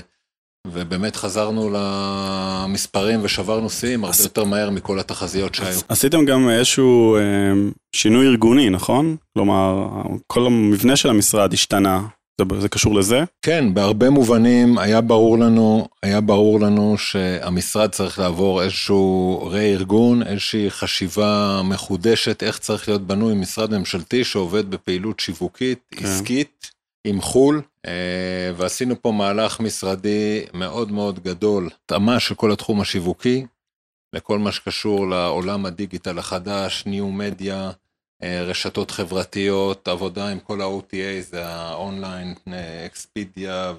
ובאמת 0.67 1.17
חזרנו 1.17 1.71
למספרים 1.75 3.21
ושברנו 3.23 3.71
שיאים 3.71 4.05
הרבה 4.05 4.17
יותר 4.23 4.45
מהר 4.45 4.71
מכל 4.71 5.01
התחזיות 5.01 5.55
שהיו. 5.55 5.81
עשיתם 5.89 6.25
גם 6.25 6.49
איזשהו 6.51 7.17
אה, 7.17 7.53
שינוי 7.97 8.27
ארגוני, 8.27 8.71
נכון? 8.71 9.17
כלומר, 9.35 9.89
כל 10.27 10.47
המבנה 10.47 10.97
של 10.97 11.09
המשרד 11.09 11.53
השתנה. 11.53 12.01
זה, 12.61 12.69
קשור 12.69 12.95
לזה? 12.95 13.25
כן, 13.43 13.75
בהרבה 13.75 14.11
מובנים 14.11 14.79
היה 14.79 15.01
ברור 15.01 15.39
לנו, 15.39 15.89
היה 16.03 16.21
ברור 16.21 16.61
לנו 16.61 16.99
שהמשרד 16.99 17.91
צריך 17.91 18.19
לעבור 18.19 18.63
איזשהו 18.63 19.41
רה-ארגון, 19.51 20.23
איזושהי 20.23 20.71
חשיבה 20.71 21.61
מחודשת, 21.65 22.43
איך 22.43 22.59
צריך 22.59 22.89
להיות 22.89 23.03
בנוי 23.03 23.35
משרד 23.35 23.79
ממשלתי 23.79 24.25
שעובד 24.25 24.71
בפעילות 24.71 25.21
שיווקית, 25.21 25.79
כן. 25.91 26.05
עסקית, 26.05 26.71
עם 27.07 27.21
חו"ל, 27.21 27.63
אה, 27.87 28.53
ועשינו 28.57 29.03
פה 29.03 29.13
מהלך 29.13 29.61
משרדי 29.61 30.45
מאוד 30.55 30.93
מאוד 30.93 31.21
גדול, 31.21 31.69
התאמה 31.85 32.21
של 32.21 32.35
כל 32.35 32.53
התחום 32.53 32.81
השיווקי, 32.81 33.47
לכל 34.15 34.39
מה 34.39 34.53
שקשור 34.53 35.09
לעולם 35.11 35.67
הדיגיטל 35.67 36.19
החדש, 36.19 36.87
ניו 36.87 37.09
מדיה, 37.09 37.71
רשתות 38.23 38.91
חברתיות, 38.91 39.89
עבודה 39.89 40.29
עם 40.29 40.39
כל 40.39 40.61
ה-OTA, 40.61 41.23
זה 41.31 41.47
האונליין, 41.47 42.35
אקספידיה 42.87 43.73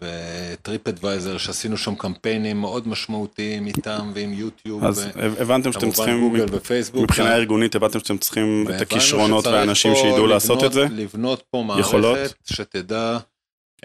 וטריפ 0.00 0.88
אדוויזר, 0.88 1.38
שעשינו 1.38 1.76
שם 1.76 1.94
קמפיינים 1.94 2.60
מאוד 2.60 2.88
משמעותיים 2.88 3.66
איתם 3.66 4.12
ועם 4.14 4.32
יוטיוב. 4.32 4.84
אז 4.84 5.06
הבנתם 5.14 5.72
שאתם 5.72 5.90
צריכים, 5.90 6.20
גוגל 6.20 6.46
ופייסבוק. 6.50 7.02
מבחינה 7.02 7.36
ארגונית 7.36 7.74
הבנתם 7.74 7.98
שאתם 7.98 8.18
צריכים 8.18 8.66
את 8.76 8.80
הכישרונות 8.80 9.46
והאנשים 9.46 9.94
שידעו 9.94 10.26
לעשות 10.26 10.64
את 10.64 10.72
זה? 10.72 10.86
לבנות 10.90 11.42
פה 11.50 11.62
מערכת 11.66 11.88
יכולות? 11.88 12.18
שתדע 12.44 13.18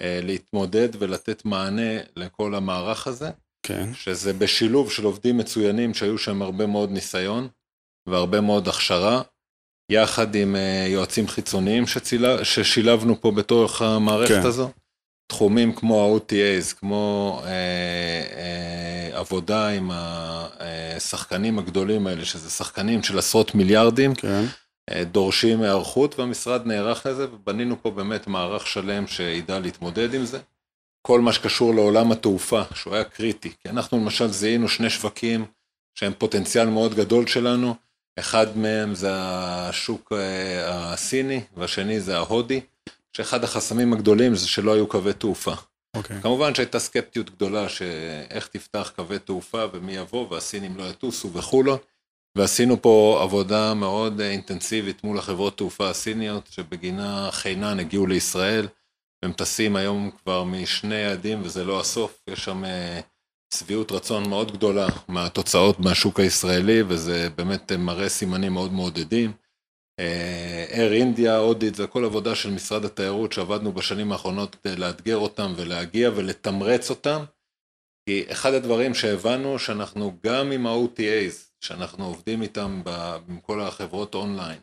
אה, 0.02 0.20
להתמודד 0.24 0.90
ולתת 1.00 1.46
מענה 1.46 2.00
לכל 2.16 2.56
המערך 2.56 3.08
הזה. 3.08 3.30
כן. 3.64 3.90
שזה 3.94 4.34
בשילוב 4.34 4.92
של 4.92 5.04
עובדים 5.04 5.38
מצוינים 5.38 5.94
שהיו 5.94 6.18
שם 6.18 6.42
הרבה 6.42 6.66
מאוד 6.66 6.92
ניסיון 6.92 7.48
והרבה 8.10 8.42
מאוד 8.42 8.68
הכשרה. 8.68 9.22
יחד 9.90 10.36
עם 10.36 10.56
אה, 10.56 10.86
יועצים 10.90 11.28
חיצוניים 11.28 11.88
שצילה, 11.88 12.46
ששילבנו 12.46 13.22
פה 13.22 13.32
בתוך 13.32 13.82
המערכת 13.82 14.34
כן. 14.34 14.46
הזו. 14.46 14.72
תחומים 15.28 15.74
כמו 15.74 16.16
ה-OTAs, 16.16 16.76
כמו 16.80 17.42
אה, 17.46 17.50
אה, 18.38 19.20
עבודה 19.20 19.70
עם 19.70 19.92
השחקנים 19.94 21.60
הגדולים 21.60 22.08
האלה, 22.08 22.26
שזה 22.26 22.50
שחקנים 22.50 23.04
של 23.04 23.20
עשרות 23.20 23.56
מיליארדים, 23.56 24.16
כן. 24.16 24.46
דורשים 25.12 25.62
היערכות 25.62 26.20
והמשרד 26.20 26.68
נערך 26.68 27.06
לזה, 27.06 27.28
ובנינו 27.34 27.82
פה 27.82 27.92
באמת 27.92 28.28
מערך 28.28 28.68
שלם 28.68 29.08
שידע 29.08 29.60
להתמודד 29.60 30.14
עם 30.14 30.26
זה. 30.26 30.40
כל 31.02 31.22
מה 31.22 31.34
שקשור 31.34 31.76
לעולם 31.76 32.12
התעופה, 32.12 32.62
שהוא 32.74 32.96
היה 32.96 33.04
קריטי, 33.04 33.50
כי 33.50 33.70
אנחנו 33.70 33.98
למשל 33.98 34.28
זיהינו 34.28 34.70
שני 34.70 34.90
שווקים 34.90 35.46
שהם 35.96 36.14
פוטנציאל 36.18 36.70
מאוד 36.70 36.94
גדול 36.94 37.28
שלנו, 37.28 37.76
אחד 38.20 38.58
מהם 38.58 38.96
זה 38.96 39.10
השוק 39.14 40.14
אה, 40.16 40.94
הסיני, 40.94 41.42
והשני 41.58 42.00
זה 42.00 42.18
ההודי, 42.18 42.62
שאחד 43.14 43.44
החסמים 43.44 43.94
הגדולים 43.94 44.36
זה 44.36 44.48
שלא 44.48 44.74
היו 44.74 44.88
קווי 44.88 45.14
תעופה. 45.14 45.54
Okay. 45.54 45.98
אוקיי. 45.98 46.22
כמובן 46.22 46.56
שהייתה 46.56 46.80
סקפטיות 46.80 47.30
גדולה 47.30 47.70
שאיך 47.70 48.48
תפתח 48.48 48.92
קווי 48.96 49.20
תעופה 49.20 49.66
ומי 49.74 49.96
יבוא 49.96 50.28
והסינים 50.30 50.78
לא 50.78 50.84
יטוסו 50.84 51.34
וכולו, 51.34 51.78
ועשינו 52.38 52.82
פה 52.82 53.20
עבודה 53.24 53.74
מאוד 53.74 54.22
אינטנסיבית 54.22 55.04
מול 55.04 55.18
החברות 55.18 55.58
תעופה 55.58 55.90
הסיניות, 55.90 56.48
שבגינה 56.52 57.30
חינן 57.32 57.80
הגיעו 57.80 58.08
לישראל, 58.08 58.68
והם 59.24 59.34
טסים 59.34 59.76
היום 59.76 60.12
כבר 60.24 60.44
משני 60.44 60.96
יעדים 60.96 61.42
וזה 61.44 61.64
לא 61.64 61.80
הסוף, 61.80 62.20
יש 62.28 62.46
שם... 62.46 62.64
שביעות 63.54 63.92
רצון 63.92 64.30
מאוד 64.30 64.52
גדולה 64.52 64.88
מהתוצאות 65.08 65.80
מהשוק 65.80 66.20
הישראלי, 66.20 66.82
וזה 66.88 67.30
באמת 67.36 67.72
מראה 67.72 68.10
סימנים 68.10 68.54
מאוד 68.54 68.74
מעודדים. 68.74 69.32
אייר 70.72 70.94
אינדיה, 70.94 71.38
אודיט, 71.38 71.76
זה 71.76 71.84
הכל 71.84 72.06
עבודה 72.06 72.36
של 72.36 72.52
משרד 72.52 72.86
התיירות 72.86 73.34
שעבדנו 73.34 73.72
בשנים 73.72 74.12
האחרונות 74.12 74.56
כדי 74.56 74.76
לאתגר 74.76 75.18
אותם 75.18 75.54
ולהגיע 75.56 76.10
ולתמרץ 76.16 76.90
אותם. 76.90 77.24
כי 78.10 78.26
אחד 78.32 78.54
הדברים 78.54 78.94
שהבנו 78.94 79.60
שאנחנו 79.60 80.18
גם 80.24 80.52
עם 80.52 80.68
ה-OTAs, 80.68 81.48
שאנחנו 81.62 82.06
עובדים 82.06 82.42
איתם 82.42 82.82
עם 83.30 83.40
כל 83.40 83.62
החברות 83.62 84.16
אונליין, 84.16 84.60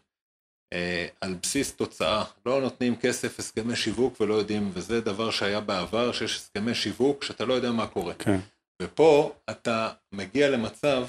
אה, 0.73 1.07
על 1.21 1.35
בסיס 1.43 1.75
תוצאה, 1.75 2.25
לא 2.47 2.61
נותנים 2.61 2.97
כסף, 2.97 3.39
הסכמי 3.39 3.77
שיווק 3.77 4.21
ולא 4.21 4.35
יודעים, 4.35 4.71
וזה 4.73 5.01
דבר 5.01 5.31
שהיה 5.31 5.61
בעבר, 5.61 6.13
שיש 6.13 6.37
הסכמי 6.37 6.75
שיווק 6.75 7.25
שאתה 7.25 7.45
לא 7.45 7.55
יודע 7.55 7.73
מה 7.73 7.87
קורה. 7.87 8.15
כן. 8.15 8.39
ופה 8.83 9.33
אתה 9.51 9.89
מגיע 10.13 10.51
למצב 10.51 11.07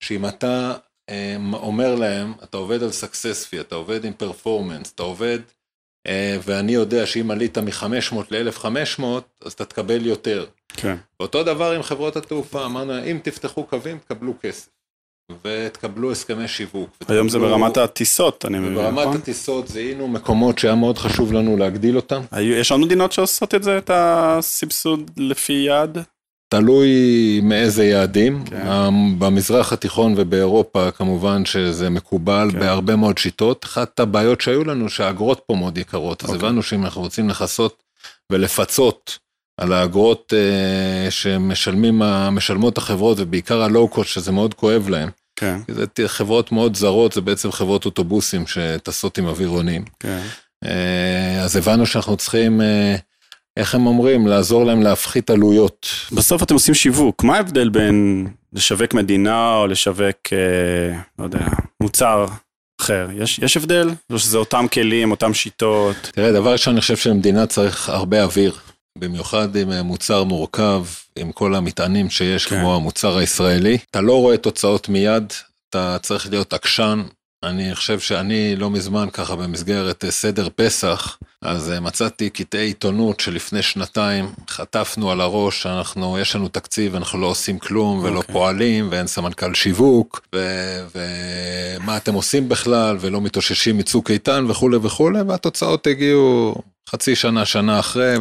שאם 0.00 0.26
אתה 0.26 0.74
אה, 1.08 1.36
אומר 1.52 1.94
להם, 1.94 2.32
אתה 2.44 2.56
עובד 2.56 2.82
על 2.82 2.90
סקסספי, 2.90 3.60
אתה 3.60 3.74
עובד 3.74 4.04
עם 4.04 4.12
פרפורמנס, 4.12 4.92
אתה 4.92 5.02
עובד, 5.02 5.38
אה, 6.06 6.38
ואני 6.42 6.72
יודע 6.72 7.06
שאם 7.06 7.30
עלית 7.30 7.58
מ-500 7.58 8.16
ל-1500, 8.30 9.02
אז 9.42 9.52
אתה 9.52 9.64
תקבל 9.64 10.06
יותר. 10.06 10.46
כן. 10.68 10.96
אותו 11.20 11.42
דבר 11.42 11.72
עם 11.72 11.82
חברות 11.82 12.16
התעופה, 12.16 12.64
אמרנו, 12.64 13.04
אם 13.04 13.18
תפתחו 13.22 13.64
קווים, 13.64 13.98
תקבלו 13.98 14.34
כסף. 14.40 14.68
ותקבלו 15.44 16.12
הסכמי 16.12 16.48
שיווק. 16.48 16.90
היום 17.08 17.28
זה 17.28 17.38
ברמת 17.38 17.76
הטיסות, 17.76 18.44
אני 18.44 18.58
מבין, 18.58 18.72
נכון? 18.72 18.94
ברמת 18.94 19.14
הטיסות 19.14 19.68
זיהינו 19.68 20.08
מקומות 20.08 20.58
שהיה 20.58 20.74
מאוד 20.74 20.98
חשוב 20.98 21.32
לנו 21.32 21.56
להגדיל 21.56 21.96
אותם. 21.96 22.22
יש 22.40 22.70
עוד 22.72 22.80
מדינות 22.80 23.12
שעושות 23.12 23.54
את 23.54 23.62
זה, 23.62 23.78
את 23.78 23.90
הסבסוד 23.94 25.10
לפי 25.16 25.52
יעד? 25.52 25.98
תלוי 26.48 26.90
מאיזה 27.42 27.84
יעדים. 27.84 28.44
כן. 28.44 28.66
במזרח 29.18 29.72
התיכון 29.72 30.14
ובאירופה 30.16 30.90
כמובן 30.90 31.44
שזה 31.44 31.90
מקובל 31.90 32.48
כן. 32.52 32.58
בהרבה 32.58 32.96
מאוד 32.96 33.18
שיטות. 33.18 33.64
אחת 33.64 34.00
הבעיות 34.00 34.40
שהיו 34.40 34.64
לנו 34.64 34.88
שהאגרות 34.88 35.40
פה 35.46 35.54
מאוד 35.54 35.78
יקרות, 35.78 36.24
אז 36.24 36.30
אוקיי. 36.30 36.48
הבנו 36.48 36.62
שאם 36.62 36.84
אנחנו 36.84 37.02
רוצים 37.02 37.28
לכסות 37.28 37.82
ולפצות 38.32 39.18
על 39.60 39.72
האגרות 39.72 40.32
אה, 40.36 41.10
שמשלמות 41.10 42.78
החברות 42.78 43.16
ובעיקר 43.20 43.62
הלואו-קוסט 43.62 44.10
שזה 44.10 44.32
מאוד 44.32 44.54
כואב 44.54 44.88
להם. 44.88 45.08
כן. 45.36 45.58
זה 45.68 45.84
חברות 46.06 46.52
מאוד 46.52 46.76
זרות, 46.76 47.12
זה 47.12 47.20
בעצם 47.20 47.52
חברות 47.52 47.84
אוטובוסים 47.84 48.46
שטסות 48.46 49.18
עם 49.18 49.26
אווירונים. 49.26 49.84
כן. 50.00 50.22
אה, 50.64 51.42
אז 51.44 51.56
הבנו 51.56 51.86
שאנחנו 51.86 52.16
צריכים... 52.16 52.60
אה, 53.56 53.62
איך 53.62 53.74
הם 53.74 53.86
אומרים, 53.86 54.26
לעזור 54.26 54.64
להם 54.64 54.82
להפחית 54.82 55.30
עלויות. 55.30 55.88
בסוף 56.12 56.42
אתם 56.42 56.54
עושים 56.54 56.74
שיווק, 56.74 57.24
מה 57.24 57.36
ההבדל 57.36 57.68
בין 57.68 58.26
לשווק 58.52 58.94
מדינה 58.94 59.54
או 59.54 59.66
לשווק, 59.66 60.32
אה, 60.32 60.98
לא 61.18 61.24
יודע, 61.24 61.46
מוצר 61.82 62.26
אחר? 62.80 63.08
יש, 63.14 63.38
יש 63.38 63.56
הבדל? 63.56 63.90
או 64.12 64.18
שזה 64.18 64.38
אותם 64.38 64.66
כלים, 64.72 65.10
אותם 65.10 65.34
שיטות? 65.34 65.96
תראה, 66.14 66.32
דבר 66.32 66.52
ראשון, 66.52 66.74
אני 66.74 66.80
חושב 66.80 66.96
שלמדינה 66.96 67.46
צריך 67.46 67.88
הרבה 67.88 68.22
אוויר. 68.22 68.52
במיוחד 68.98 69.56
עם 69.56 69.72
מוצר 69.72 70.24
מורכב, 70.24 70.84
עם 71.18 71.32
כל 71.32 71.54
המטענים 71.54 72.10
שיש, 72.10 72.46
כן. 72.46 72.60
כמו 72.60 72.74
המוצר 72.74 73.16
הישראלי. 73.16 73.78
אתה 73.90 74.00
לא 74.00 74.20
רואה 74.20 74.36
תוצאות 74.36 74.88
מיד, 74.88 75.32
אתה 75.70 75.96
צריך 76.02 76.30
להיות 76.30 76.52
עקשן, 76.52 77.02
אני 77.42 77.74
חושב 77.74 78.00
שאני 78.00 78.56
לא 78.56 78.70
מזמן 78.70 79.08
ככה 79.12 79.36
במסגרת 79.36 80.04
אה, 80.04 80.10
סדר 80.10 80.48
פסח, 80.56 81.18
אז 81.46 81.70
אה, 81.70 81.80
מצאתי 81.80 82.30
קטעי 82.30 82.66
עיתונות 82.66 83.20
שלפני 83.20 83.62
שנתיים 83.62 84.32
חטפנו 84.48 85.10
על 85.10 85.20
הראש, 85.20 85.66
אנחנו, 85.66 86.18
יש 86.18 86.36
לנו 86.36 86.48
תקציב, 86.48 86.94
אנחנו 86.94 87.20
לא 87.20 87.26
עושים 87.26 87.58
כלום 87.58 87.98
ולא 87.98 88.14
okay. 88.14 88.16
אוקיי. 88.16 88.32
פועלים 88.32 88.88
ואין 88.90 89.06
סמנכ"ל 89.06 89.54
שיווק 89.54 90.28
ומה 90.94 91.96
אתם 91.96 92.14
עושים 92.14 92.48
בכלל 92.48 92.96
ולא 93.00 93.20
מתאוששים 93.20 93.78
מצוק 93.78 94.10
איתן 94.10 94.44
וכולי 94.48 94.76
וכולי 94.82 95.22
והתוצאות 95.22 95.86
הגיעו 95.86 96.54
חצי 96.90 97.16
שנה, 97.16 97.44
שנה 97.44 97.78
אחרי 97.78 98.14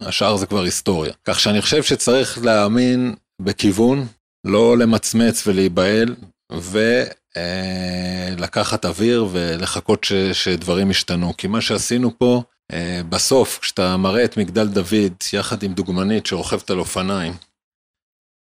והשאר 0.00 0.34
okay. 0.34 0.38
זה 0.38 0.46
כבר 0.46 0.62
היסטוריה. 0.62 1.12
כך 1.24 1.40
שאני 1.40 1.62
חושב 1.62 1.82
שצריך 1.82 2.38
להאמין 2.44 3.14
בכיוון, 3.42 4.06
לא 4.46 4.78
למצמץ 4.78 5.46
ולהיבהל. 5.46 6.14
ו... 6.52 7.02
אה, 7.36 8.34
לקחת 8.38 8.84
אוויר 8.84 9.26
ולחכות 9.32 10.04
ש, 10.04 10.12
שדברים 10.12 10.90
ישתנו. 10.90 11.36
כי 11.36 11.46
מה 11.46 11.60
שעשינו 11.60 12.18
פה, 12.18 12.42
אה, 12.72 13.00
בסוף, 13.08 13.58
כשאתה 13.58 13.96
מראה 13.96 14.24
את 14.24 14.36
מגדל 14.36 14.68
דוד 14.68 15.14
יחד 15.32 15.62
עם 15.62 15.72
דוגמנית 15.72 16.26
שרוכבת 16.26 16.70
על 16.70 16.78
אופניים, 16.78 17.32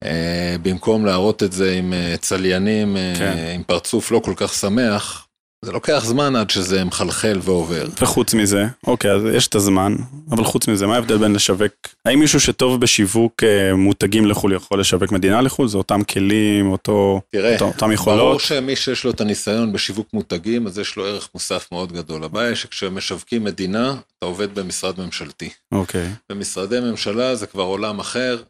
אה, 0.04 0.56
במקום 0.62 1.06
להראות 1.06 1.44
את 1.44 1.52
זה 1.52 1.74
עם 1.74 1.94
צליינים, 2.20 2.98
כן. 3.18 3.38
עם 3.56 3.64
פרצוף 3.64 4.12
לא 4.12 4.20
כל 4.20 4.34
כך 4.36 4.54
שמח, 4.54 5.27
זה 5.66 5.72
לוקח 5.72 6.04
זמן 6.06 6.36
עד 6.36 6.50
שזה 6.50 6.84
מחלחל 6.84 7.40
ועובר. 7.42 7.86
וחוץ 8.02 8.34
מזה, 8.34 8.66
אוקיי, 8.88 9.12
אז 9.12 9.22
יש 9.34 9.48
את 9.48 9.56
הזמן, 9.56 9.96
אבל 10.32 10.44
חוץ 10.44 10.68
מזה, 10.68 10.88
מה 10.88 10.96
ההבדל 10.96 11.18
בין 11.18 11.34
לשווק? 11.34 11.74
האם 12.06 12.20
מישהו 12.20 12.40
שטוב 12.40 12.82
בשיווק 12.82 13.44
אה, 13.44 13.76
מותגים 13.76 14.26
לחו"ל 14.26 14.54
יכול 14.54 14.80
לשווק 14.80 15.12
מדינה 15.12 15.42
לחו"ל? 15.42 15.68
זה 15.68 15.78
אותם 15.78 16.04
כלים, 16.04 16.72
אותו, 16.72 17.22
תראה, 17.32 17.54
אותו, 17.54 17.66
אותם 17.66 17.92
יכולות? 17.92 18.20
ברור 18.20 18.40
שמי 18.40 18.76
שיש 18.76 19.04
לו 19.04 19.12
את 19.12 19.22
הניסיון 19.22 19.74
בשיווק 19.74 20.08
מותגים, 20.14 20.68
אז 20.68 20.80
יש 20.80 20.96
לו 20.96 21.06
ערך 21.06 21.30
מוסף 21.34 21.68
מאוד 21.72 21.92
גדול. 21.92 22.24
הבעיה 22.24 22.56
שכשמשווקים 22.56 23.44
מדינה, 23.44 23.96
אתה 24.18 24.26
עובד 24.26 24.56
במשרד 24.56 25.00
ממשלתי. 25.00 25.50
אוקיי. 25.72 26.10
במשרדי 26.32 26.80
ממשלה 26.80 27.36
זה 27.36 27.48
כבר 27.48 27.64
עולם 27.64 28.00
אחר. 28.00 28.44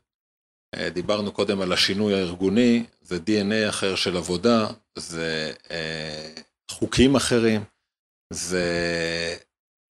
אה, 0.76 0.90
דיברנו 0.90 1.32
קודם 1.32 1.62
על 1.62 1.74
השינוי 1.74 2.14
הארגוני, 2.14 2.84
זה 3.02 3.18
DNA 3.18 3.70
אחר 3.70 3.96
של 3.96 4.18
עבודה, 4.18 4.68
זה... 4.96 5.52
אה, 5.72 6.42
חוקים 6.72 7.16
אחרים, 7.16 7.64
זה 8.34 8.66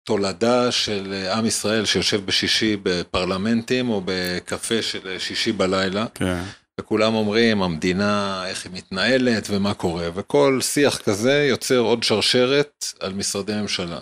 תולדה 0.08 0.72
של 0.72 1.28
עם 1.36 1.46
ישראל 1.46 1.84
שיושב 1.84 2.26
בשישי 2.26 2.76
בפרלמנטים 2.82 3.90
או 3.90 4.02
בקפה 4.04 4.82
של 4.82 5.18
שישי 5.18 5.52
בלילה. 5.52 6.06
כן. 6.14 6.42
וכולם 6.80 7.14
אומרים, 7.14 7.62
המדינה, 7.62 8.44
איך 8.46 8.66
היא 8.66 8.72
מתנהלת 8.72 9.46
ומה 9.50 9.74
קורה, 9.74 10.08
וכל 10.14 10.58
שיח 10.62 10.98
כזה 10.98 11.46
יוצר 11.50 11.78
עוד 11.78 12.02
שרשרת 12.02 12.84
על 13.00 13.12
משרדי 13.12 13.52
ממשלה. 13.52 14.00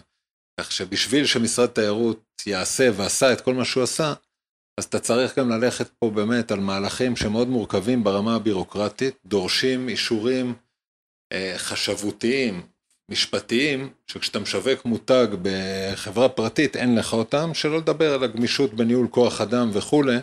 כך 0.61 0.73
שבשביל 0.73 1.27
שמשרד 1.27 1.67
תיירות 1.67 2.43
יעשה 2.47 2.91
ועשה 2.97 3.33
את 3.33 3.41
כל 3.41 3.55
מה 3.55 3.65
שהוא 3.65 3.83
עשה, 3.83 4.15
אז 4.81 4.85
אתה 4.85 4.99
צריך 4.99 5.39
גם 5.39 5.51
ללכת 5.51 5.89
פה 5.99 6.11
באמת 6.11 6.51
על 6.53 6.61
מהלכים 6.61 7.17
שמאוד 7.17 7.49
מורכבים 7.49 8.05
ברמה 8.05 8.35
הבירוקרטית, 8.35 9.15
דורשים 9.27 9.89
אישורים 9.89 10.55
חשבותיים, 11.57 12.63
משפטיים, 13.09 13.89
שכשאתה 14.07 14.39
משווק 14.39 14.85
מותג 14.85 15.27
בחברה 15.43 16.29
פרטית 16.29 16.77
אין 16.77 16.99
לך 16.99 17.13
אותם, 17.13 17.51
שלא 17.55 17.79
לדבר 17.79 18.15
על 18.15 18.25
הגמישות 18.25 18.75
בניהול 18.75 19.07
כוח 19.11 19.41
אדם 19.41 19.71
וכולי, 19.73 20.17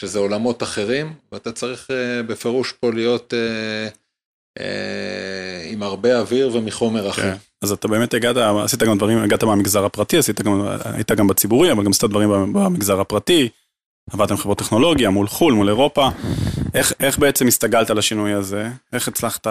שזה 0.00 0.18
עולמות 0.18 0.62
אחרים, 0.62 1.12
ואתה 1.32 1.52
צריך 1.52 1.90
אה, 1.90 2.22
בפירוש 2.22 2.72
פה 2.72 2.90
להיות 2.92 3.34
אה, 3.34 3.88
אה, 4.60 5.70
עם 5.70 5.82
הרבה 5.82 6.18
אוויר 6.18 6.50
ומחומר 6.52 7.10
אחר. 7.10 7.22
כן. 7.22 7.36
אז 7.62 7.72
אתה 7.72 7.88
באמת 7.88 8.14
הגעת, 8.14 8.36
עשית 8.36 8.82
גם 8.82 8.98
דברים, 8.98 9.18
הגעת 9.18 9.44
מהמגזר 9.44 9.84
הפרטי, 9.84 10.18
עשית 10.18 10.40
גם, 10.40 10.66
היית 10.84 11.12
גם 11.12 11.26
בציבורי, 11.26 11.72
אבל 11.72 11.84
גם 11.84 11.90
עשית 11.90 12.10
דברים 12.10 12.30
במגזר 12.30 13.00
הפרטי, 13.00 13.48
עבדת 14.10 14.30
עם 14.30 14.36
חברות 14.36 14.58
טכנולוגיה, 14.58 15.10
מול 15.10 15.26
חו"ל, 15.26 15.54
מול 15.54 15.68
אירופה. 15.68 16.08
איך, 16.74 16.92
איך 17.00 17.18
בעצם 17.18 17.46
הסתגלת 17.46 17.90
לשינוי 17.90 18.32
הזה? 18.32 18.68
איך 18.92 19.08
הצלחת 19.08 19.46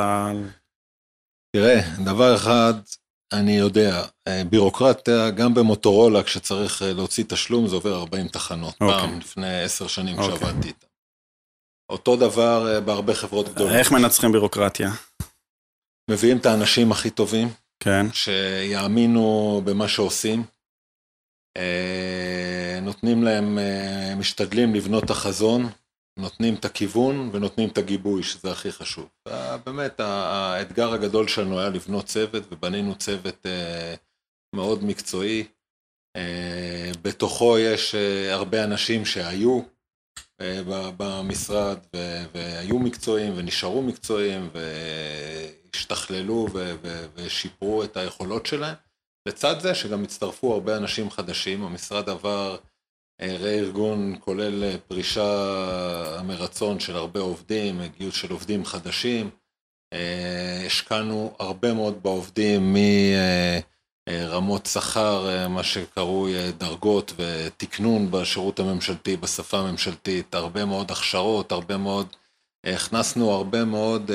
תראה, 1.55 1.81
דבר 2.05 2.35
אחד, 2.35 2.73
אני 3.33 3.57
יודע, 3.57 4.05
אה, 4.27 4.43
בירוקרטיה, 4.49 5.29
גם 5.29 5.53
במוטורולה, 5.53 6.23
כשצריך 6.23 6.81
אה, 6.81 6.93
להוציא 6.93 7.23
תשלום, 7.27 7.67
זה 7.67 7.75
עובר 7.75 7.95
40 7.99 8.27
תחנות. 8.27 8.73
Okay. 8.73 8.85
אוקיי. 8.85 8.99
פעם, 8.99 9.19
לפני 9.19 9.61
10 9.63 9.87
שנים 9.87 10.19
okay. 10.19 10.21
אוקיי. 10.21 10.37
כשעבדתי 10.37 10.67
איתם. 10.67 10.87
אותו 11.89 12.15
דבר 12.15 12.73
אה, 12.73 12.81
בהרבה 12.81 13.13
חברות 13.13 13.49
גדולות. 13.49 13.73
איך 13.73 13.91
מנצחים 13.91 14.31
בירוקרטיה? 14.31 14.91
מביאים 16.11 16.37
את 16.37 16.45
האנשים 16.45 16.91
הכי 16.91 17.09
טובים. 17.09 17.49
כן. 17.79 18.05
שיאמינו 18.13 19.61
במה 19.65 19.87
שעושים. 19.87 20.43
נותנים 22.81 23.23
להם, 23.23 23.59
משתדלים 24.17 24.75
לבנות 24.75 25.03
את 25.03 25.09
החזון. 25.09 25.69
נותנים 26.19 26.55
את 26.55 26.65
הכיוון 26.65 27.29
ונותנים 27.33 27.69
את 27.69 27.77
הגיבוי, 27.77 28.23
שזה 28.23 28.51
הכי 28.51 28.71
חשוב. 28.71 29.09
באמת, 29.63 29.99
האתגר 29.99 30.93
הגדול 30.93 31.27
שלנו 31.27 31.59
היה 31.59 31.69
לבנות 31.69 32.05
צוות, 32.05 32.43
ובנינו 32.51 32.95
צוות 32.95 33.45
אה, 33.45 33.95
מאוד 34.55 34.83
מקצועי. 34.83 35.43
אה, 36.15 36.91
בתוכו 37.01 37.57
יש 37.57 37.95
אה, 37.95 38.33
הרבה 38.33 38.63
אנשים 38.63 39.05
שהיו 39.05 39.61
במשרד, 40.97 41.77
והיו 42.33 42.79
מקצועיים, 42.79 43.33
ונשארו 43.35 43.81
מקצועיים, 43.81 44.49
והשתכללו 45.73 46.47
ושיפרו 47.15 47.83
את 47.83 47.97
היכולות 47.97 48.45
שלהם. 48.45 48.75
לצד 49.27 49.59
זה 49.59 49.75
שגם 49.75 50.03
הצטרפו 50.03 50.53
הרבה 50.53 50.77
אנשים 50.77 51.09
חדשים, 51.09 51.63
המשרד 51.63 52.09
עבר 52.09 52.57
רה-ארגון 53.31 54.15
כולל 54.19 54.63
אה, 54.63 54.77
פרישה 54.87 56.21
מרצון 56.23 56.79
של 56.79 56.95
הרבה 56.95 57.19
עובדים, 57.19 57.81
גיוס 57.97 58.15
של 58.15 58.31
עובדים 58.31 58.65
חדשים. 58.65 59.29
אה, 59.93 60.63
השקענו 60.65 61.33
הרבה 61.39 61.73
מאוד 61.73 62.03
בעובדים 62.03 62.75
מרמות 64.09 64.65
שכר, 64.65 65.47
מה 65.49 65.63
שקרוי 65.63 66.51
דרגות 66.51 67.13
ותקנון 67.17 68.11
בשירות 68.11 68.59
הממשלתי, 68.59 69.17
בשפה 69.17 69.59
הממשלתית, 69.59 70.35
הרבה 70.35 70.65
מאוד 70.65 70.91
הכשרות, 70.91 71.51
הרבה 71.51 71.77
מאוד, 71.77 72.07
הכנסנו 72.65 73.31
הרבה 73.31 73.65
מאוד 73.65 74.11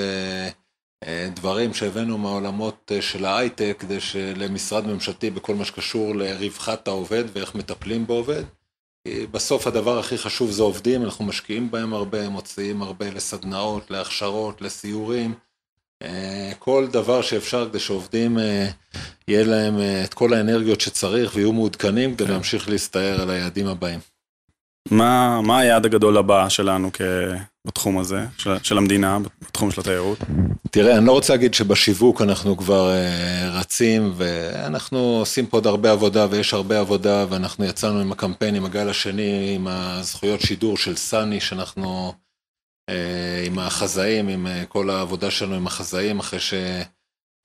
דברים 1.34 1.74
שהבאנו 1.74 2.18
מהעולמות 2.18 2.92
של 3.00 3.24
ההייטק, 3.24 3.76
כדי 3.78 4.00
שלמשרד 4.00 4.86
ממשלתי 4.86 5.30
בכל 5.30 5.54
מה 5.54 5.64
שקשור 5.64 6.14
לרווחת 6.14 6.88
העובד 6.88 7.24
ואיך 7.32 7.54
מטפלים 7.54 8.06
בעובד. 8.06 8.42
בסוף 9.06 9.66
הדבר 9.66 9.98
הכי 9.98 10.18
חשוב 10.18 10.50
זה 10.50 10.62
עובדים, 10.62 11.04
אנחנו 11.04 11.24
משקיעים 11.24 11.70
בהם 11.70 11.92
הרבה, 11.92 12.28
מוציאים 12.28 12.82
הרבה 12.82 13.10
לסדנאות, 13.10 13.90
להכשרות, 13.90 14.62
לסיורים. 14.62 15.34
אה, 16.02 16.52
כל 16.58 16.86
דבר 16.92 17.22
שאפשר 17.22 17.68
כדי 17.68 17.78
שעובדים 17.78 18.38
אה, 18.38 18.68
יהיה 19.28 19.44
להם 19.44 19.78
אה, 19.78 20.04
את 20.04 20.14
כל 20.14 20.34
האנרגיות 20.34 20.80
שצריך 20.80 21.32
ויהיו 21.34 21.52
מעודכנים 21.52 22.14
כדי 22.14 22.26
כן. 22.26 22.32
להמשיך 22.32 22.68
להסתער 22.68 23.20
על 23.20 23.30
היעדים 23.30 23.66
הבאים. 23.66 24.00
מה, 24.90 25.40
מה 25.42 25.58
היעד 25.58 25.86
הגדול 25.86 26.16
הבא 26.16 26.48
שלנו 26.48 26.90
כ... 26.92 27.00
בתחום 27.68 27.98
הזה, 27.98 28.24
של, 28.38 28.50
של 28.62 28.78
המדינה, 28.78 29.18
בתחום 29.42 29.70
של 29.70 29.80
התיירות? 29.80 30.18
תראה, 30.70 30.98
אני 30.98 31.06
לא 31.06 31.12
רוצה 31.12 31.32
להגיד 31.32 31.54
שבשיווק 31.54 32.22
אנחנו 32.22 32.56
כבר 32.56 32.90
uh, 32.90 33.58
רצים, 33.60 34.12
ואנחנו 34.16 34.98
עושים 34.98 35.46
פה 35.46 35.56
עוד 35.56 35.66
הרבה 35.66 35.92
עבודה, 35.92 36.26
ויש 36.30 36.54
הרבה 36.54 36.80
עבודה, 36.80 37.26
ואנחנו 37.28 37.64
יצאנו 37.64 38.00
עם 38.00 38.12
הקמפיין, 38.12 38.54
עם 38.54 38.64
הגל 38.64 38.88
השני, 38.88 39.52
עם 39.54 39.66
הזכויות 39.66 40.40
שידור 40.40 40.76
של 40.76 40.96
סאני, 40.96 41.40
שאנחנו, 41.40 42.12
uh, 42.90 43.46
עם 43.46 43.58
החזאים, 43.58 44.28
עם 44.28 44.46
uh, 44.46 44.66
כל 44.66 44.90
העבודה 44.90 45.30
שלנו 45.30 45.54
עם 45.54 45.66
החזאים, 45.66 46.18
אחרי 46.18 46.38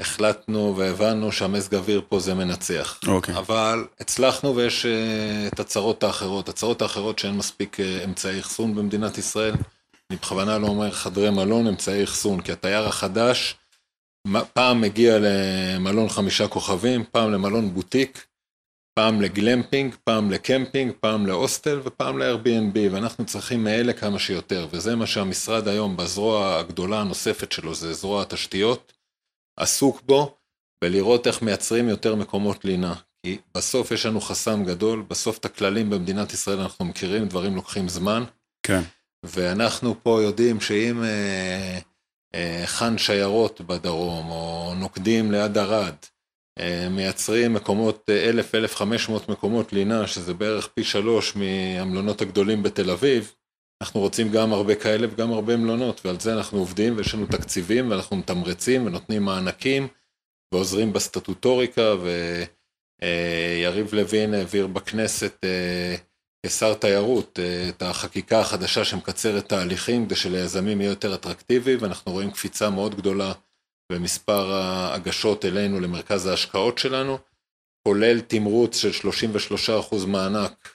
שהחלטנו 0.02 0.76
והבנו 0.78 1.32
שהמזג 1.32 1.76
אוויר 1.76 2.02
פה 2.10 2.20
זה 2.20 2.34
מנצח. 2.34 3.00
אוקיי. 3.08 3.38
אבל 3.38 3.86
הצלחנו 4.00 4.56
ויש 4.56 4.86
uh, 4.86 5.54
את 5.54 5.60
הצרות 5.60 6.04
האחרות, 6.04 6.50
הצרות 6.50 6.82
האחרות 6.82 7.20
שאין 7.20 7.38
מספיק 7.38 7.78
uh, 7.80 8.06
אמצעי 8.06 8.40
אחסון 8.40 8.76
במדינת 8.76 9.18
ישראל. 9.18 9.54
אני 10.14 10.20
בכוונה 10.20 10.58
לא 10.58 10.68
אומר 10.68 10.92
חדרי 10.92 11.30
מלון, 11.30 11.68
אמצעי 11.68 12.04
אחסון, 12.04 12.42
כי 12.42 12.52
התייר 12.52 12.88
החדש 12.88 13.56
פעם 14.54 14.82
מגיע 14.82 15.18
למלון 15.22 16.10
חמישה 16.10 16.48
כוכבים, 16.48 17.04
פעם 17.12 17.32
למלון 17.32 17.74
בוטיק, 17.74 18.28
פעם 18.94 19.22
לגלמפינג, 19.22 19.96
פעם 20.04 20.32
לקמפינג, 20.32 20.94
פעם 21.00 21.28
להוסטל 21.28 21.80
ופעם 21.84 22.20
ל-Airbnb, 22.20 22.78
ואנחנו 22.92 23.26
צריכים 23.26 23.64
מאלה 23.64 23.94
כמה 23.94 24.20
שיותר, 24.20 24.68
וזה 24.72 24.96
מה 24.96 25.08
שהמשרד 25.08 25.68
היום 25.68 25.98
בזרוע 25.98 26.60
הגדולה 26.60 27.02
הנוספת 27.02 27.52
שלו, 27.52 27.76
זה 27.76 27.94
זרוע 27.94 28.22
התשתיות, 28.22 28.94
עסוק 29.60 30.02
בו, 30.02 30.38
ולראות 30.84 31.28
איך 31.28 31.42
מייצרים 31.42 31.90
יותר 31.90 32.16
מקומות 32.16 32.66
לינה. 32.66 32.94
כי 33.26 33.38
בסוף 33.56 33.92
יש 33.92 34.06
לנו 34.06 34.22
חסם 34.22 34.64
גדול, 34.64 35.02
בסוף 35.08 35.38
את 35.38 35.46
הכללים 35.46 35.90
במדינת 35.90 36.34
ישראל 36.34 36.60
אנחנו 36.60 36.86
מכירים, 36.86 37.28
דברים 37.28 37.56
לוקחים 37.56 37.90
זמן. 37.90 38.24
כן. 38.64 38.82
ואנחנו 39.24 39.96
פה 40.04 40.22
יודעים 40.24 40.62
שאם 40.62 41.04
אה, 41.04 41.80
אה, 42.36 42.64
חאן 42.66 42.98
שיירות 42.98 43.62
בדרום, 43.62 44.30
או 44.30 44.74
נוקדים 44.76 45.32
ליד 45.32 45.58
ערד, 45.58 45.96
אה, 46.60 46.88
מייצרים 46.90 47.54
מקומות, 47.54 48.10
1,000-1,500 48.80 49.32
מקומות 49.32 49.74
לינה, 49.74 50.08
שזה 50.08 50.34
בערך 50.34 50.68
פי 50.68 50.84
שלוש 50.84 51.36
מהמלונות 51.36 52.22
הגדולים 52.22 52.64
בתל 52.64 52.90
אביב, 52.92 53.34
אנחנו 53.84 54.00
רוצים 54.00 54.32
גם 54.32 54.54
הרבה 54.54 54.76
כאלה 54.76 55.08
וגם 55.12 55.32
הרבה 55.32 55.58
מלונות, 55.58 56.06
ועל 56.06 56.20
זה 56.20 56.34
אנחנו 56.34 56.60
עובדים, 56.60 56.98
ויש 56.98 57.14
לנו 57.14 57.26
תקציבים, 57.26 57.92
ואנחנו 57.92 58.18
מתמרצים 58.18 58.86
ונותנים 58.86 59.24
מענקים, 59.24 59.88
ועוזרים 60.54 60.94
בסטטוטוריקה, 60.94 61.96
ויריב 63.02 63.94
לוין 63.94 64.34
העביר 64.34 64.68
בכנסת 64.68 65.46
כשר 66.46 66.74
תיירות 66.74 67.40
את 67.70 67.82
החקיקה 67.82 68.40
החדשה 68.40 68.86
שמקצרת 68.86 69.50
תהליכים, 69.50 70.06
כדי 70.06 70.16
שליזמים 70.16 70.82
יהיה 70.82 70.90
יותר 70.90 71.16
אטרקטיבי, 71.16 71.76
ואנחנו 71.76 72.12
רואים 72.12 72.32
קפיצה 72.32 72.70
מאוד 72.70 72.96
גדולה 72.96 73.34
במספר 73.92 74.52
ההגשות 74.54 75.46
אלינו 75.46 75.80
למרכז 75.80 76.26
ההשקעות 76.26 76.78
שלנו, 76.78 77.18
כולל 77.88 78.22
תמרוץ 78.22 78.78
של 78.78 79.10
33% 79.92 80.06
מענק 80.08 80.70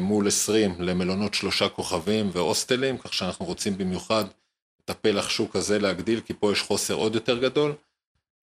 מול 0.00 0.28
20 0.28 0.74
למלונות 0.78 1.34
שלושה 1.34 1.68
כוכבים 1.68 2.30
והוסטלים, 2.32 2.98
כך 2.98 3.14
שאנחנו 3.14 3.46
רוצים 3.46 3.78
במיוחד 3.78 4.24
את 4.84 4.90
הפלח 4.90 5.28
שוק 5.28 5.56
הזה 5.56 5.78
להגדיל, 5.78 6.20
כי 6.20 6.34
פה 6.34 6.52
יש 6.52 6.62
חוסר 6.62 6.94
עוד 6.94 7.14
יותר 7.14 7.38
גדול, 7.38 7.74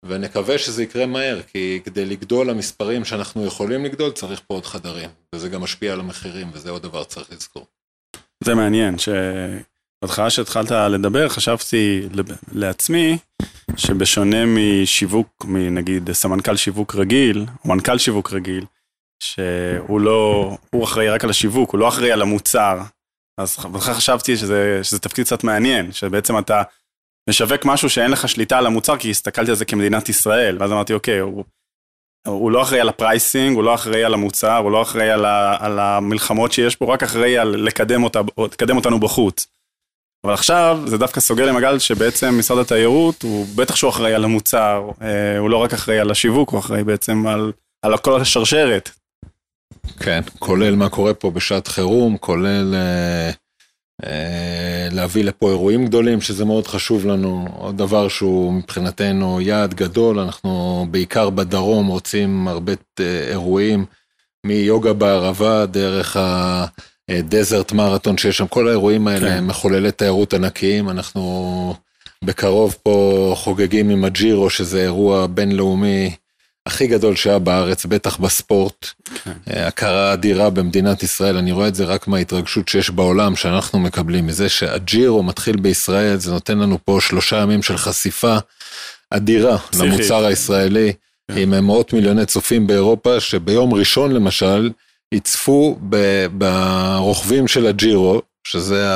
ונקווה 0.07 0.57
שזה 0.57 0.83
יקרה 0.83 1.05
מהר, 1.05 1.41
כי 1.41 1.81
כדי 1.85 2.05
לגדול 2.05 2.49
למספרים 2.49 3.05
שאנחנו 3.05 3.45
יכולים 3.45 3.85
לגדול, 3.85 4.11
צריך 4.11 4.41
פה 4.47 4.53
עוד 4.53 4.65
חדרים, 4.65 5.09
וזה 5.35 5.49
גם 5.49 5.61
משפיע 5.61 5.93
על 5.93 5.99
המחירים, 5.99 6.49
וזה 6.53 6.69
עוד 6.69 6.83
דבר 6.83 7.03
שצריך 7.03 7.31
לזכור. 7.31 7.65
זה 8.43 8.55
מעניין, 8.55 8.95
בהתחלה 10.01 10.29
שהתחלת 10.29 10.71
לדבר, 10.71 11.29
חשבתי 11.29 12.07
לעצמי, 12.51 13.17
שבשונה 13.77 14.45
משיווק, 14.45 15.45
מנגיד 15.45 16.11
סמנכ"ל 16.11 16.55
שיווק 16.55 16.95
רגיל, 16.95 17.45
או 17.63 17.69
מנכ"ל 17.69 17.97
שיווק 17.97 18.33
רגיל, 18.33 18.65
שהוא 19.23 20.01
לא, 20.01 20.51
הוא 20.69 20.83
אחראי 20.83 21.09
רק 21.09 21.23
על 21.23 21.29
השיווק, 21.29 21.71
הוא 21.71 21.79
לא 21.79 21.87
אחראי 21.87 22.11
על 22.11 22.21
המוצר. 22.21 22.79
אז 23.37 23.57
בכלל 23.71 23.93
חשבתי 23.93 24.37
שזה, 24.37 24.79
שזה 24.83 24.99
תפקיד 24.99 25.25
קצת 25.25 25.43
מעניין, 25.43 25.91
שבעצם 25.91 26.37
אתה 26.37 26.63
משווק 27.29 27.65
משהו 27.65 27.89
שאין 27.89 28.11
לך 28.11 28.29
שליטה 28.29 28.57
על 28.57 28.65
המוצר, 28.65 28.97
כי 28.97 29.09
הסתכלתי 29.09 29.51
על 29.51 29.57
זה 29.57 29.65
כמדינת 29.65 30.09
ישראל, 30.09 30.57
ואז 30.59 30.71
אמרתי, 30.71 30.93
אוקיי, 30.93 31.19
הוא, 31.19 31.43
הוא 32.27 32.51
לא 32.51 32.61
אחראי 32.61 32.79
על 32.79 32.89
ה 32.89 32.97
pricing, 32.97 33.55
הוא 33.55 33.63
לא 33.63 33.75
אחראי 33.75 34.03
על 34.03 34.13
המוצר, 34.13 34.57
הוא 34.57 34.71
לא 34.71 34.81
אחראי 34.81 35.09
על, 35.09 35.25
ה, 35.25 35.57
על 35.59 35.79
המלחמות 35.79 36.51
שיש 36.51 36.75
פה, 36.75 36.93
רק 36.93 37.03
אחראי 37.03 37.38
על 37.38 37.47
לקדם, 37.47 38.03
אותה, 38.03 38.21
לקדם 38.38 38.77
אותנו 38.77 38.99
בחוץ. 38.99 39.47
אבל 40.23 40.33
עכשיו 40.33 40.79
זה 40.85 40.97
דווקא 40.97 41.19
סוגר 41.19 41.45
לי 41.45 41.51
מעגל 41.51 41.79
שבעצם 41.79 42.39
משרד 42.39 42.57
התיירות, 42.57 43.23
הוא 43.23 43.47
בטח 43.55 43.75
שהוא 43.75 43.89
אחראי 43.89 44.13
על 44.13 44.23
המוצר, 44.23 44.89
אה, 45.01 45.38
הוא 45.38 45.49
לא 45.49 45.57
רק 45.57 45.73
אחראי 45.73 45.99
על 45.99 46.11
השיווק, 46.11 46.49
הוא 46.49 46.59
אחראי 46.59 46.83
בעצם 46.83 47.27
על, 47.27 47.51
על 47.81 47.97
כל 47.97 48.21
השרשרת. 48.21 48.89
כן, 49.99 50.21
כולל 50.39 50.75
מה 50.75 50.89
קורה 50.89 51.13
פה 51.13 51.31
בשעת 51.31 51.67
חירום, 51.67 52.17
כולל 52.17 52.75
אה, 52.75 53.31
להביא 54.91 55.23
לפה 55.23 55.49
אירועים 55.49 55.86
גדולים, 55.86 56.21
שזה 56.21 56.45
מאוד 56.45 56.67
חשוב 56.67 57.05
לנו. 57.05 57.47
עוד 57.58 57.77
דבר 57.77 58.08
שהוא 58.08 58.53
מבחינתנו 58.53 59.41
יעד 59.41 59.73
גדול, 59.73 60.19
אנחנו 60.19 60.86
בעיקר 60.91 61.29
בדרום 61.29 61.88
רוצים 61.88 62.47
הרבה 62.47 62.73
אה, 62.99 63.27
אירועים, 63.29 63.86
מיוגה 64.45 64.93
בערבה 64.93 65.65
דרך 65.65 66.17
ה... 66.17 66.65
דזרט 67.12 67.71
מרתון 67.71 68.17
שיש 68.17 68.38
שם, 68.38 68.47
כל 68.47 68.67
האירועים 68.67 69.08
האלה 69.08 69.29
כן. 69.29 69.43
מחוללי 69.43 69.91
תיירות 69.91 70.34
ענקיים, 70.34 70.89
אנחנו 70.89 71.73
בקרוב 72.23 72.77
פה 72.84 73.34
חוגגים 73.38 73.89
עם 73.89 74.05
הג'ירו, 74.05 74.49
שזה 74.49 74.81
אירוע 74.81 75.27
בינלאומי 75.27 76.15
הכי 76.65 76.88
גדול 76.88 77.15
שהיה 77.15 77.39
בארץ, 77.39 77.86
בטח 77.86 78.17
בספורט. 78.17 78.88
כן. 79.23 79.32
אה, 79.54 79.67
הכרה 79.67 80.13
אדירה 80.13 80.49
במדינת 80.49 81.04
ישראל, 81.04 81.38
אני 81.38 81.51
רואה 81.51 81.67
את 81.67 81.75
זה 81.75 81.86
רק 81.86 82.08
מההתרגשות 82.08 82.67
שיש 82.67 82.89
בעולם, 82.89 83.36
שאנחנו 83.36 83.80
מקבלים, 83.80 84.28
מזה 84.28 84.49
שהג'ירו 84.49 85.23
מתחיל 85.23 85.56
בישראל, 85.56 86.17
זה 86.17 86.32
נותן 86.32 86.58
לנו 86.58 86.78
פה 86.86 86.97
שלושה 87.01 87.38
ימים 87.38 87.63
של 87.63 87.78
חשיפה 87.78 88.38
אדירה 89.10 89.58
שיחית. 89.58 89.82
למוצר 89.82 90.25
הישראלי, 90.25 90.93
כן. 91.32 91.38
עם 91.38 91.65
מאות 91.65 91.93
מיליוני 91.93 92.25
צופים 92.25 92.67
באירופה, 92.67 93.19
שביום 93.19 93.73
ראשון 93.73 94.12
למשל, 94.12 94.71
יצפו 95.12 95.80
ברוכבים 96.32 97.47
של 97.47 97.67
הג'ירו, 97.67 98.21
שזה 98.43 98.88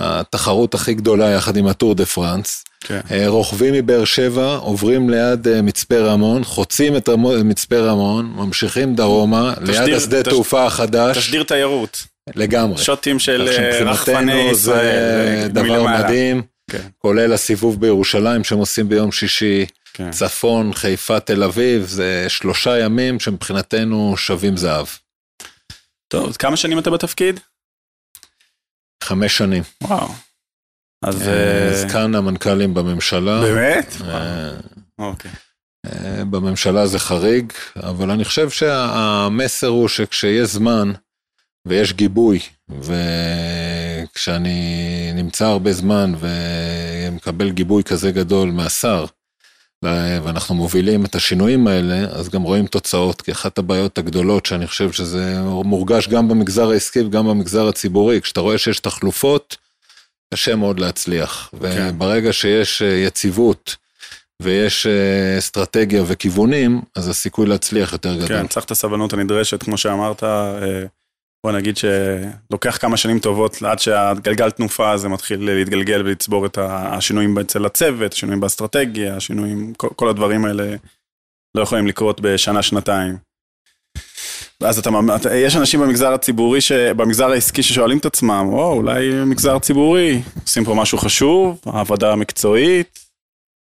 התחרות 0.00 0.74
הכי 0.74 0.94
גדולה 0.94 1.30
יחד 1.30 1.56
עם 1.56 1.66
הטור 1.66 1.94
דה 1.94 2.06
פרנס. 2.06 2.64
כן. 2.80 3.00
אה, 3.10 3.28
רוכבים 3.28 3.74
מבאר 3.74 4.04
שבע, 4.04 4.54
עוברים 4.56 5.10
ליד 5.10 5.48
אה, 5.48 5.62
מצפה 5.62 5.98
רמון, 5.98 6.44
חוצים 6.44 6.96
את 6.96 7.08
מצפה 7.44 7.78
רמון, 7.78 8.32
ממשיכים 8.36 8.94
דרומה, 8.94 9.54
תשדיר, 9.62 9.84
ליד 9.84 9.94
השדה 9.94 10.22
תש... 10.22 10.28
תעופה 10.28 10.66
החדש. 10.66 11.18
תשדיר 11.18 11.42
תיירות. 11.42 12.04
לגמרי. 12.36 12.78
שוטים 12.78 13.18
של 13.18 13.48
אה, 13.48 13.90
רחפני 13.90 14.50
ישראל. 14.50 15.42
זה 15.42 15.48
דבר 15.48 15.82
מדהים, 15.82 16.42
כן. 16.70 16.88
כולל 16.98 17.32
הסיבוב 17.32 17.80
בירושלים 17.80 18.44
שהם 18.44 18.58
עושים 18.58 18.88
ביום 18.88 19.12
שישי. 19.12 19.66
כן. 19.94 20.10
צפון, 20.10 20.72
חיפה, 20.72 21.20
תל 21.20 21.42
אביב, 21.42 21.86
זה 21.86 22.24
שלושה 22.28 22.78
ימים 22.78 23.20
שמבחינתנו 23.20 24.14
שווים 24.16 24.56
זהב. 24.56 24.86
טוב, 26.08 26.36
כמה 26.38 26.56
שנים 26.56 26.78
אתה 26.78 26.90
בתפקיד? 26.90 27.40
חמש 29.04 29.38
שנים. 29.38 29.62
וואו. 29.82 30.08
אז... 31.04 31.28
אה, 31.28 31.74
זקן 31.74 32.14
המנכ"לים 32.14 32.74
בממשלה. 32.74 33.40
באמת? 33.40 33.96
אה, 34.04 34.50
אוקיי. 34.98 35.30
אה, 35.86 36.24
בממשלה 36.24 36.86
זה 36.86 36.98
חריג, 36.98 37.52
אבל 37.76 38.10
אני 38.10 38.24
חושב 38.24 38.50
שהמסר 38.50 39.66
הוא 39.66 39.88
שכשיש 39.88 40.48
זמן 40.48 40.92
ויש 41.66 41.92
גיבוי, 41.92 42.38
וכשאני 44.10 45.12
נמצא 45.14 45.46
הרבה 45.46 45.72
זמן 45.72 46.12
ומקבל 46.18 47.50
גיבוי 47.50 47.84
כזה 47.84 48.10
גדול 48.10 48.50
מהשר, 48.50 49.04
ואנחנו 49.84 50.54
מובילים 50.54 51.04
את 51.04 51.14
השינויים 51.14 51.66
האלה, 51.66 51.98
אז 52.10 52.28
גם 52.28 52.42
רואים 52.42 52.66
תוצאות, 52.66 53.22
כי 53.22 53.32
אחת 53.32 53.58
הבעיות 53.58 53.98
הגדולות 53.98 54.46
שאני 54.46 54.66
חושב 54.66 54.92
שזה 54.92 55.40
מורגש 55.64 56.08
גם 56.08 56.28
במגזר 56.28 56.70
העסקי 56.70 57.00
וגם 57.00 57.28
במגזר 57.28 57.68
הציבורי, 57.68 58.20
כשאתה 58.20 58.40
רואה 58.40 58.58
שיש 58.58 58.80
תחלופות, 58.80 59.56
קשה 60.34 60.56
מאוד 60.56 60.80
להצליח. 60.80 61.50
כן. 61.62 61.90
וברגע 61.94 62.32
שיש 62.32 62.82
אה, 62.82 62.88
יציבות 62.88 63.76
ויש 64.42 64.86
אה, 64.86 65.38
אסטרטגיה 65.38 66.02
וכיוונים, 66.06 66.80
אז 66.96 67.08
הסיכוי 67.08 67.46
להצליח 67.46 67.92
יותר 67.92 68.14
גדול. 68.14 68.28
כן, 68.28 68.46
צריך 68.46 68.66
את 68.66 68.70
הסבלנות 68.70 69.12
הנדרשת, 69.12 69.62
כמו 69.62 69.78
שאמרת. 69.78 70.22
בוא 71.44 71.52
נגיד 71.52 71.76
שלוקח 71.76 72.78
כמה 72.80 72.96
שנים 72.96 73.18
טובות 73.18 73.62
עד 73.62 73.78
שהגלגל 73.78 74.50
תנופה 74.50 74.90
הזה 74.90 75.08
מתחיל 75.08 75.54
להתגלגל 75.54 76.00
ולצבור 76.00 76.46
את 76.46 76.58
השינויים 76.60 77.38
אצל 77.38 77.66
הצוות, 77.66 78.12
השינויים 78.12 78.40
באסטרטגיה, 78.40 79.16
השינויים, 79.16 79.72
כל, 79.74 80.08
הדברים 80.08 80.44
האלה 80.44 80.76
לא 81.54 81.62
יכולים 81.62 81.86
לקרות 81.86 82.20
בשנה, 82.20 82.62
שנתיים. 82.62 83.16
ואז 84.60 84.78
אתה, 84.78 84.90
יש 85.34 85.56
אנשים 85.56 85.80
במגזר 85.80 86.12
הציבורי, 86.12 86.58
במגזר 86.96 87.30
העסקי 87.30 87.62
ששואלים 87.62 87.98
את 87.98 88.06
עצמם, 88.06 88.46
או 88.52 88.72
אולי 88.72 89.24
מגזר 89.26 89.58
ציבורי, 89.58 90.22
עושים 90.42 90.64
פה 90.64 90.74
משהו 90.74 90.98
חשוב, 90.98 91.60
העבודה 91.66 92.12
המקצועית, 92.12 92.98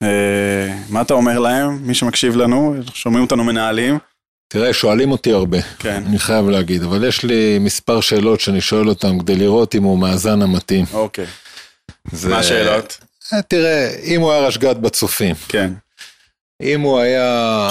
אה, 0.02 0.78
מה 0.90 1.02
אתה 1.02 1.14
אומר 1.14 1.38
להם, 1.38 1.78
מי 1.86 1.94
שמקשיב 1.94 2.36
לנו, 2.36 2.74
שומעים 2.94 3.24
אותנו 3.24 3.44
מנהלים? 3.44 3.98
תראה, 4.48 4.72
שואלים 4.72 5.12
אותי 5.12 5.32
הרבה, 5.32 5.62
כן. 5.78 6.02
אני 6.06 6.18
חייב 6.18 6.48
להגיד, 6.48 6.82
אבל 6.82 7.08
יש 7.08 7.24
לי 7.24 7.58
מספר 7.58 8.00
שאלות 8.00 8.40
שאני 8.40 8.60
שואל 8.60 8.88
אותם 8.88 9.18
כדי 9.18 9.36
לראות 9.36 9.74
אם 9.74 9.82
הוא 9.82 9.98
מאזן 9.98 10.42
המתאים. 10.42 10.84
אוקיי. 10.92 11.26
זה... 12.12 12.28
מה 12.28 12.38
השאלות? 12.38 12.98
אה, 13.32 13.42
תראה, 13.42 13.90
אם 14.04 14.20
הוא 14.20 14.32
היה 14.32 14.46
רשג"ד 14.46 14.82
בצופים. 14.82 15.34
כן. 15.48 15.72
אם 16.62 16.80
הוא 16.80 16.98
היה 16.98 17.68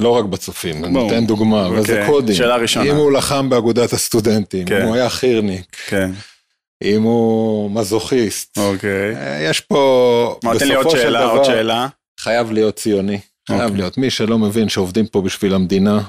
לא 0.00 0.10
רק 0.10 0.24
בצופים, 0.24 0.84
אני 0.84 0.92
נותן 0.92 1.26
דוגמה, 1.26 1.66
אוקיי. 1.66 1.80
וזה 1.80 2.04
קודים. 2.06 2.36
שאלה 2.36 2.56
ראשונה. 2.56 2.90
אם 2.90 2.96
הוא 2.96 3.12
לחם 3.12 3.50
באגודת 3.50 3.92
הסטודנטים, 3.92 4.66
כן. 4.66 4.82
אם 4.82 4.86
הוא 4.86 4.94
היה 4.94 5.10
חירניק. 5.10 5.76
כן. 5.86 6.10
אם 6.82 7.02
הוא 7.02 7.70
מזוכיסט. 7.70 8.58
אוקיי. 8.58 9.16
אה, 9.16 9.42
יש 9.50 9.60
פה, 9.60 10.38
בסופו 10.44 10.60
של 10.60 10.74
דבר, 10.74 10.90
שאלה, 10.90 11.24
עוד 11.24 11.44
שאלה. 11.44 11.86
חייב 12.20 12.52
להיות 12.52 12.76
ציוני. 12.76 13.18
חייב 13.48 13.60
okay. 13.60 13.64
אוקיי. 13.64 13.76
להיות. 13.76 13.98
מי 13.98 14.10
שלא 14.10 14.38
מבין 14.38 14.68
שעובדים 14.68 15.06
פה 15.06 15.22
בשביל 15.22 15.54
המדינה, 15.54 16.00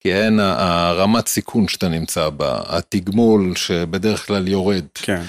כי 0.00 0.14
אין 0.14 0.40
הרמת 0.40 1.26
סיכון 1.26 1.68
שאתה 1.68 1.88
נמצא 1.88 2.28
בה, 2.28 2.60
התגמול 2.66 3.56
שבדרך 3.56 4.26
כלל 4.26 4.48
יורד. 4.48 4.84
כן. 4.94 5.22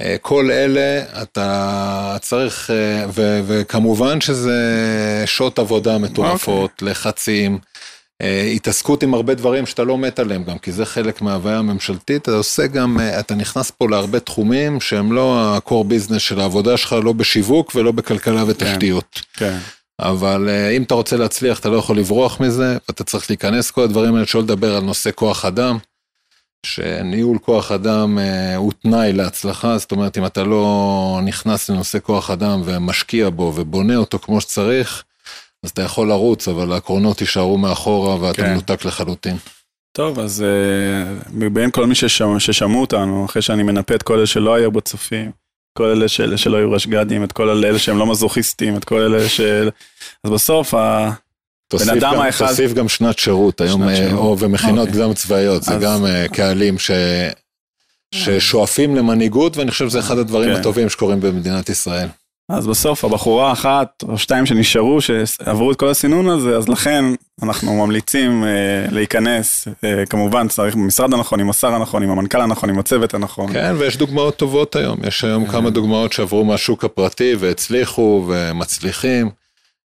אה, 0.00 0.16
כל 0.22 0.50
אלה 0.50 1.22
אתה 1.22 2.16
צריך, 2.20 2.70
אה, 2.70 3.04
ו, 3.14 3.40
וכמובן 3.46 4.20
שזה 4.20 4.62
שעות 5.26 5.58
עבודה 5.58 5.98
מטורפות, 5.98 6.70
okay. 6.70 6.84
לחצים, 6.84 7.58
אה, 8.22 8.42
התעסקות 8.54 9.02
עם 9.02 9.14
הרבה 9.14 9.34
דברים 9.34 9.66
שאתה 9.66 9.84
לא 9.84 9.98
מת 9.98 10.18
עליהם 10.18 10.44
גם, 10.44 10.58
כי 10.58 10.72
זה 10.72 10.86
חלק 10.86 11.22
מההוויה 11.22 11.58
הממשלתית, 11.58 12.22
אתה 12.22 12.30
עושה 12.30 12.66
גם, 12.66 12.98
אתה 13.18 13.34
נכנס 13.34 13.70
פה 13.70 13.88
להרבה 13.90 14.20
תחומים 14.20 14.80
שהם 14.80 15.12
לא 15.12 15.40
ה-core 15.40 15.92
business 15.92 16.18
של 16.18 16.40
העבודה 16.40 16.76
שלך, 16.76 16.96
לא 17.04 17.12
בשיווק 17.12 17.74
ולא 17.74 17.92
בכלכלה 17.92 18.44
ותשתיות. 18.46 19.20
כן. 19.32 19.50
כן. 19.50 19.58
אבל 20.00 20.48
אם 20.76 20.82
אתה 20.82 20.94
רוצה 20.94 21.16
להצליח, 21.16 21.58
אתה 21.58 21.68
לא 21.68 21.76
יכול 21.76 21.98
לברוח 21.98 22.40
מזה, 22.40 22.76
ואתה 22.88 23.04
צריך 23.04 23.30
להיכנס 23.30 23.70
כל 23.70 23.82
הדברים 23.82 24.14
האלה, 24.14 24.26
שלא 24.26 24.42
לדבר 24.42 24.76
על 24.76 24.82
נושא 24.82 25.10
כוח 25.14 25.44
אדם. 25.44 25.78
שניהול 26.66 27.38
כוח 27.38 27.72
אדם 27.72 28.18
אה, 28.18 28.56
הוא 28.56 28.72
תנאי 28.82 29.12
להצלחה, 29.12 29.78
זאת 29.78 29.92
אומרת 29.92 30.18
אם 30.18 30.26
אתה 30.26 30.44
לא 30.44 31.20
נכנס 31.24 31.70
לנושא 31.70 31.98
כוח 32.02 32.30
אדם 32.30 32.62
ומשקיע 32.64 33.30
בו 33.30 33.52
ובונה 33.56 33.96
אותו 33.96 34.18
כמו 34.18 34.40
שצריך, 34.40 35.04
אז 35.62 35.70
אתה 35.70 35.82
יכול 35.82 36.08
לרוץ, 36.08 36.48
אבל 36.48 36.72
העקרונות 36.72 37.20
יישארו 37.20 37.58
מאחורה 37.58 38.20
ואתה 38.20 38.42
כן. 38.42 38.50
מנותק 38.50 38.84
לחלוטין. 38.84 39.36
טוב, 39.92 40.18
אז 40.18 40.44
uh, 40.44 41.28
מבין 41.32 41.70
כל 41.70 41.86
מי 41.86 41.94
ששמע, 41.94 42.40
ששמעו 42.40 42.80
אותנו, 42.80 43.24
אחרי 43.24 43.42
שאני 43.42 43.62
מנפה 43.62 43.94
את 43.94 44.02
כל 44.02 44.18
אלה 44.18 44.26
שלא 44.26 44.54
היו 44.54 44.72
בצופים, 44.72 45.30
כל 45.78 45.84
אלה 45.84 46.08
של, 46.08 46.36
שלא 46.36 46.56
היו 46.56 46.72
רשג"דים, 46.72 47.24
את 47.24 47.32
כל 47.32 47.48
אלה 47.48 47.78
שהם 47.78 47.98
לא 47.98 48.06
מזוכיסטים, 48.06 48.76
את 48.76 48.84
כל 48.84 49.00
אלה 49.00 49.28
של... 49.28 49.70
אז 50.24 50.30
בסוף, 50.30 50.74
ה... 50.74 51.10
בן 51.72 51.90
אדם 51.90 52.14
גם, 52.14 52.20
האחד... 52.20 52.46
תוסיף 52.46 52.72
גם 52.72 52.88
שנת 52.88 53.18
שירות, 53.18 53.60
היום, 53.60 53.80
שנת 53.80 53.90
אה, 53.90 53.96
שירות. 53.96 54.18
או 54.18 54.38
ומכינות 54.38 54.88
אוקיי. 54.88 55.02
קדם 55.02 55.14
צבאיות, 55.14 55.62
זה 55.62 55.74
אז... 55.74 55.82
גם 55.82 56.04
uh, 56.04 56.34
קהלים 56.34 56.78
ש... 56.78 56.90
ששואפים 58.14 58.96
למנהיגות, 58.96 59.56
ואני 59.56 59.70
חושב 59.70 59.88
שזה 59.88 59.98
אחד 59.98 60.18
הדברים 60.18 60.54
כן. 60.54 60.60
הטובים 60.60 60.88
שקורים 60.88 61.20
במדינת 61.20 61.68
ישראל. 61.68 62.08
אז 62.48 62.66
בסוף 62.66 63.04
הבחורה 63.04 63.52
אחת 63.52 64.04
או 64.08 64.18
שתיים 64.18 64.46
שנשארו, 64.46 65.00
שעברו 65.00 65.72
את 65.72 65.76
כל 65.76 65.88
הסינון 65.88 66.28
הזה, 66.28 66.56
אז 66.56 66.68
לכן 66.68 67.04
אנחנו 67.42 67.74
ממליצים 67.74 68.44
אה, 68.44 68.48
להיכנס, 68.90 69.68
אה, 69.84 70.06
כמובן 70.06 70.48
צריך 70.48 70.74
במשרד 70.74 71.14
הנכון, 71.14 71.40
עם 71.40 71.50
השר 71.50 71.74
הנכון, 71.74 72.02
עם 72.02 72.10
המנכ"ל 72.10 72.40
הנכון, 72.40 72.70
עם 72.70 72.78
הצוות 72.78 73.14
הנכון. 73.14 73.52
כן, 73.52 73.74
ויש 73.78 73.96
דוגמאות 73.96 74.36
טובות 74.36 74.76
היום, 74.76 74.98
יש 75.06 75.24
היום 75.24 75.46
כן. 75.46 75.52
כמה 75.52 75.70
דוגמאות 75.70 76.12
שעברו 76.12 76.44
מהשוק 76.44 76.84
הפרטי 76.84 77.34
והצליחו 77.38 78.24
ומצליחים. 78.28 79.30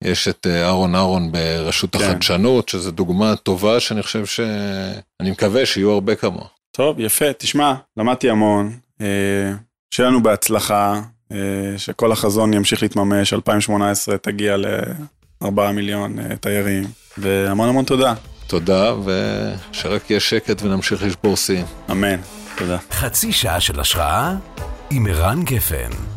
יש 0.04 0.28
את 0.28 0.48
אה, 0.48 0.66
אהרון 0.66 0.96
אהרון 0.96 1.32
ברשות 1.32 1.96
כן. 1.96 2.04
החדשנות, 2.04 2.70
שזו 2.70 2.92
דוגמה 2.92 3.36
טובה 3.36 3.80
שאני 3.80 4.04
חושב 4.04 4.26
ש... 4.26 4.40
אני 5.20 5.32
מקווה 5.32 5.66
שיהיו 5.66 5.92
הרבה 5.92 6.16
כמוה. 6.16 6.46
טוב, 6.72 7.00
יפה. 7.00 7.34
תשמע, 7.34 7.74
למדתי 7.98 8.30
המון. 8.30 8.72
אה, 9.02 9.08
שיהיה 9.92 10.10
לנו 10.10 10.24
בהצלחה, 10.24 11.02
שכל 11.78 12.12
החזון 12.12 12.54
ימשיך 12.54 12.82
להתממש, 12.84 13.34
2018 13.34 14.18
תגיע 14.18 14.58
ל-4 14.58 15.72
מיליון 15.74 16.36
תיירים, 16.36 16.84
והמון 17.18 17.70
המון 17.70 17.86
תודה. 17.86 18.14
תודה, 18.48 18.94
ושרק 19.06 20.10
יהיה 20.10 20.20
שקט 20.20 20.62
ונמשיך 20.62 21.04
לשבור 21.04 21.38
שיאים. 21.38 21.66
אמן. 21.92 22.20
תודה. 22.58 22.78
חצי 22.92 23.32
שעה 23.32 23.60
של 23.60 23.80
השראה 23.80 24.36
עם 24.90 25.08
ערן 25.08 25.44
גפן. 25.44 26.15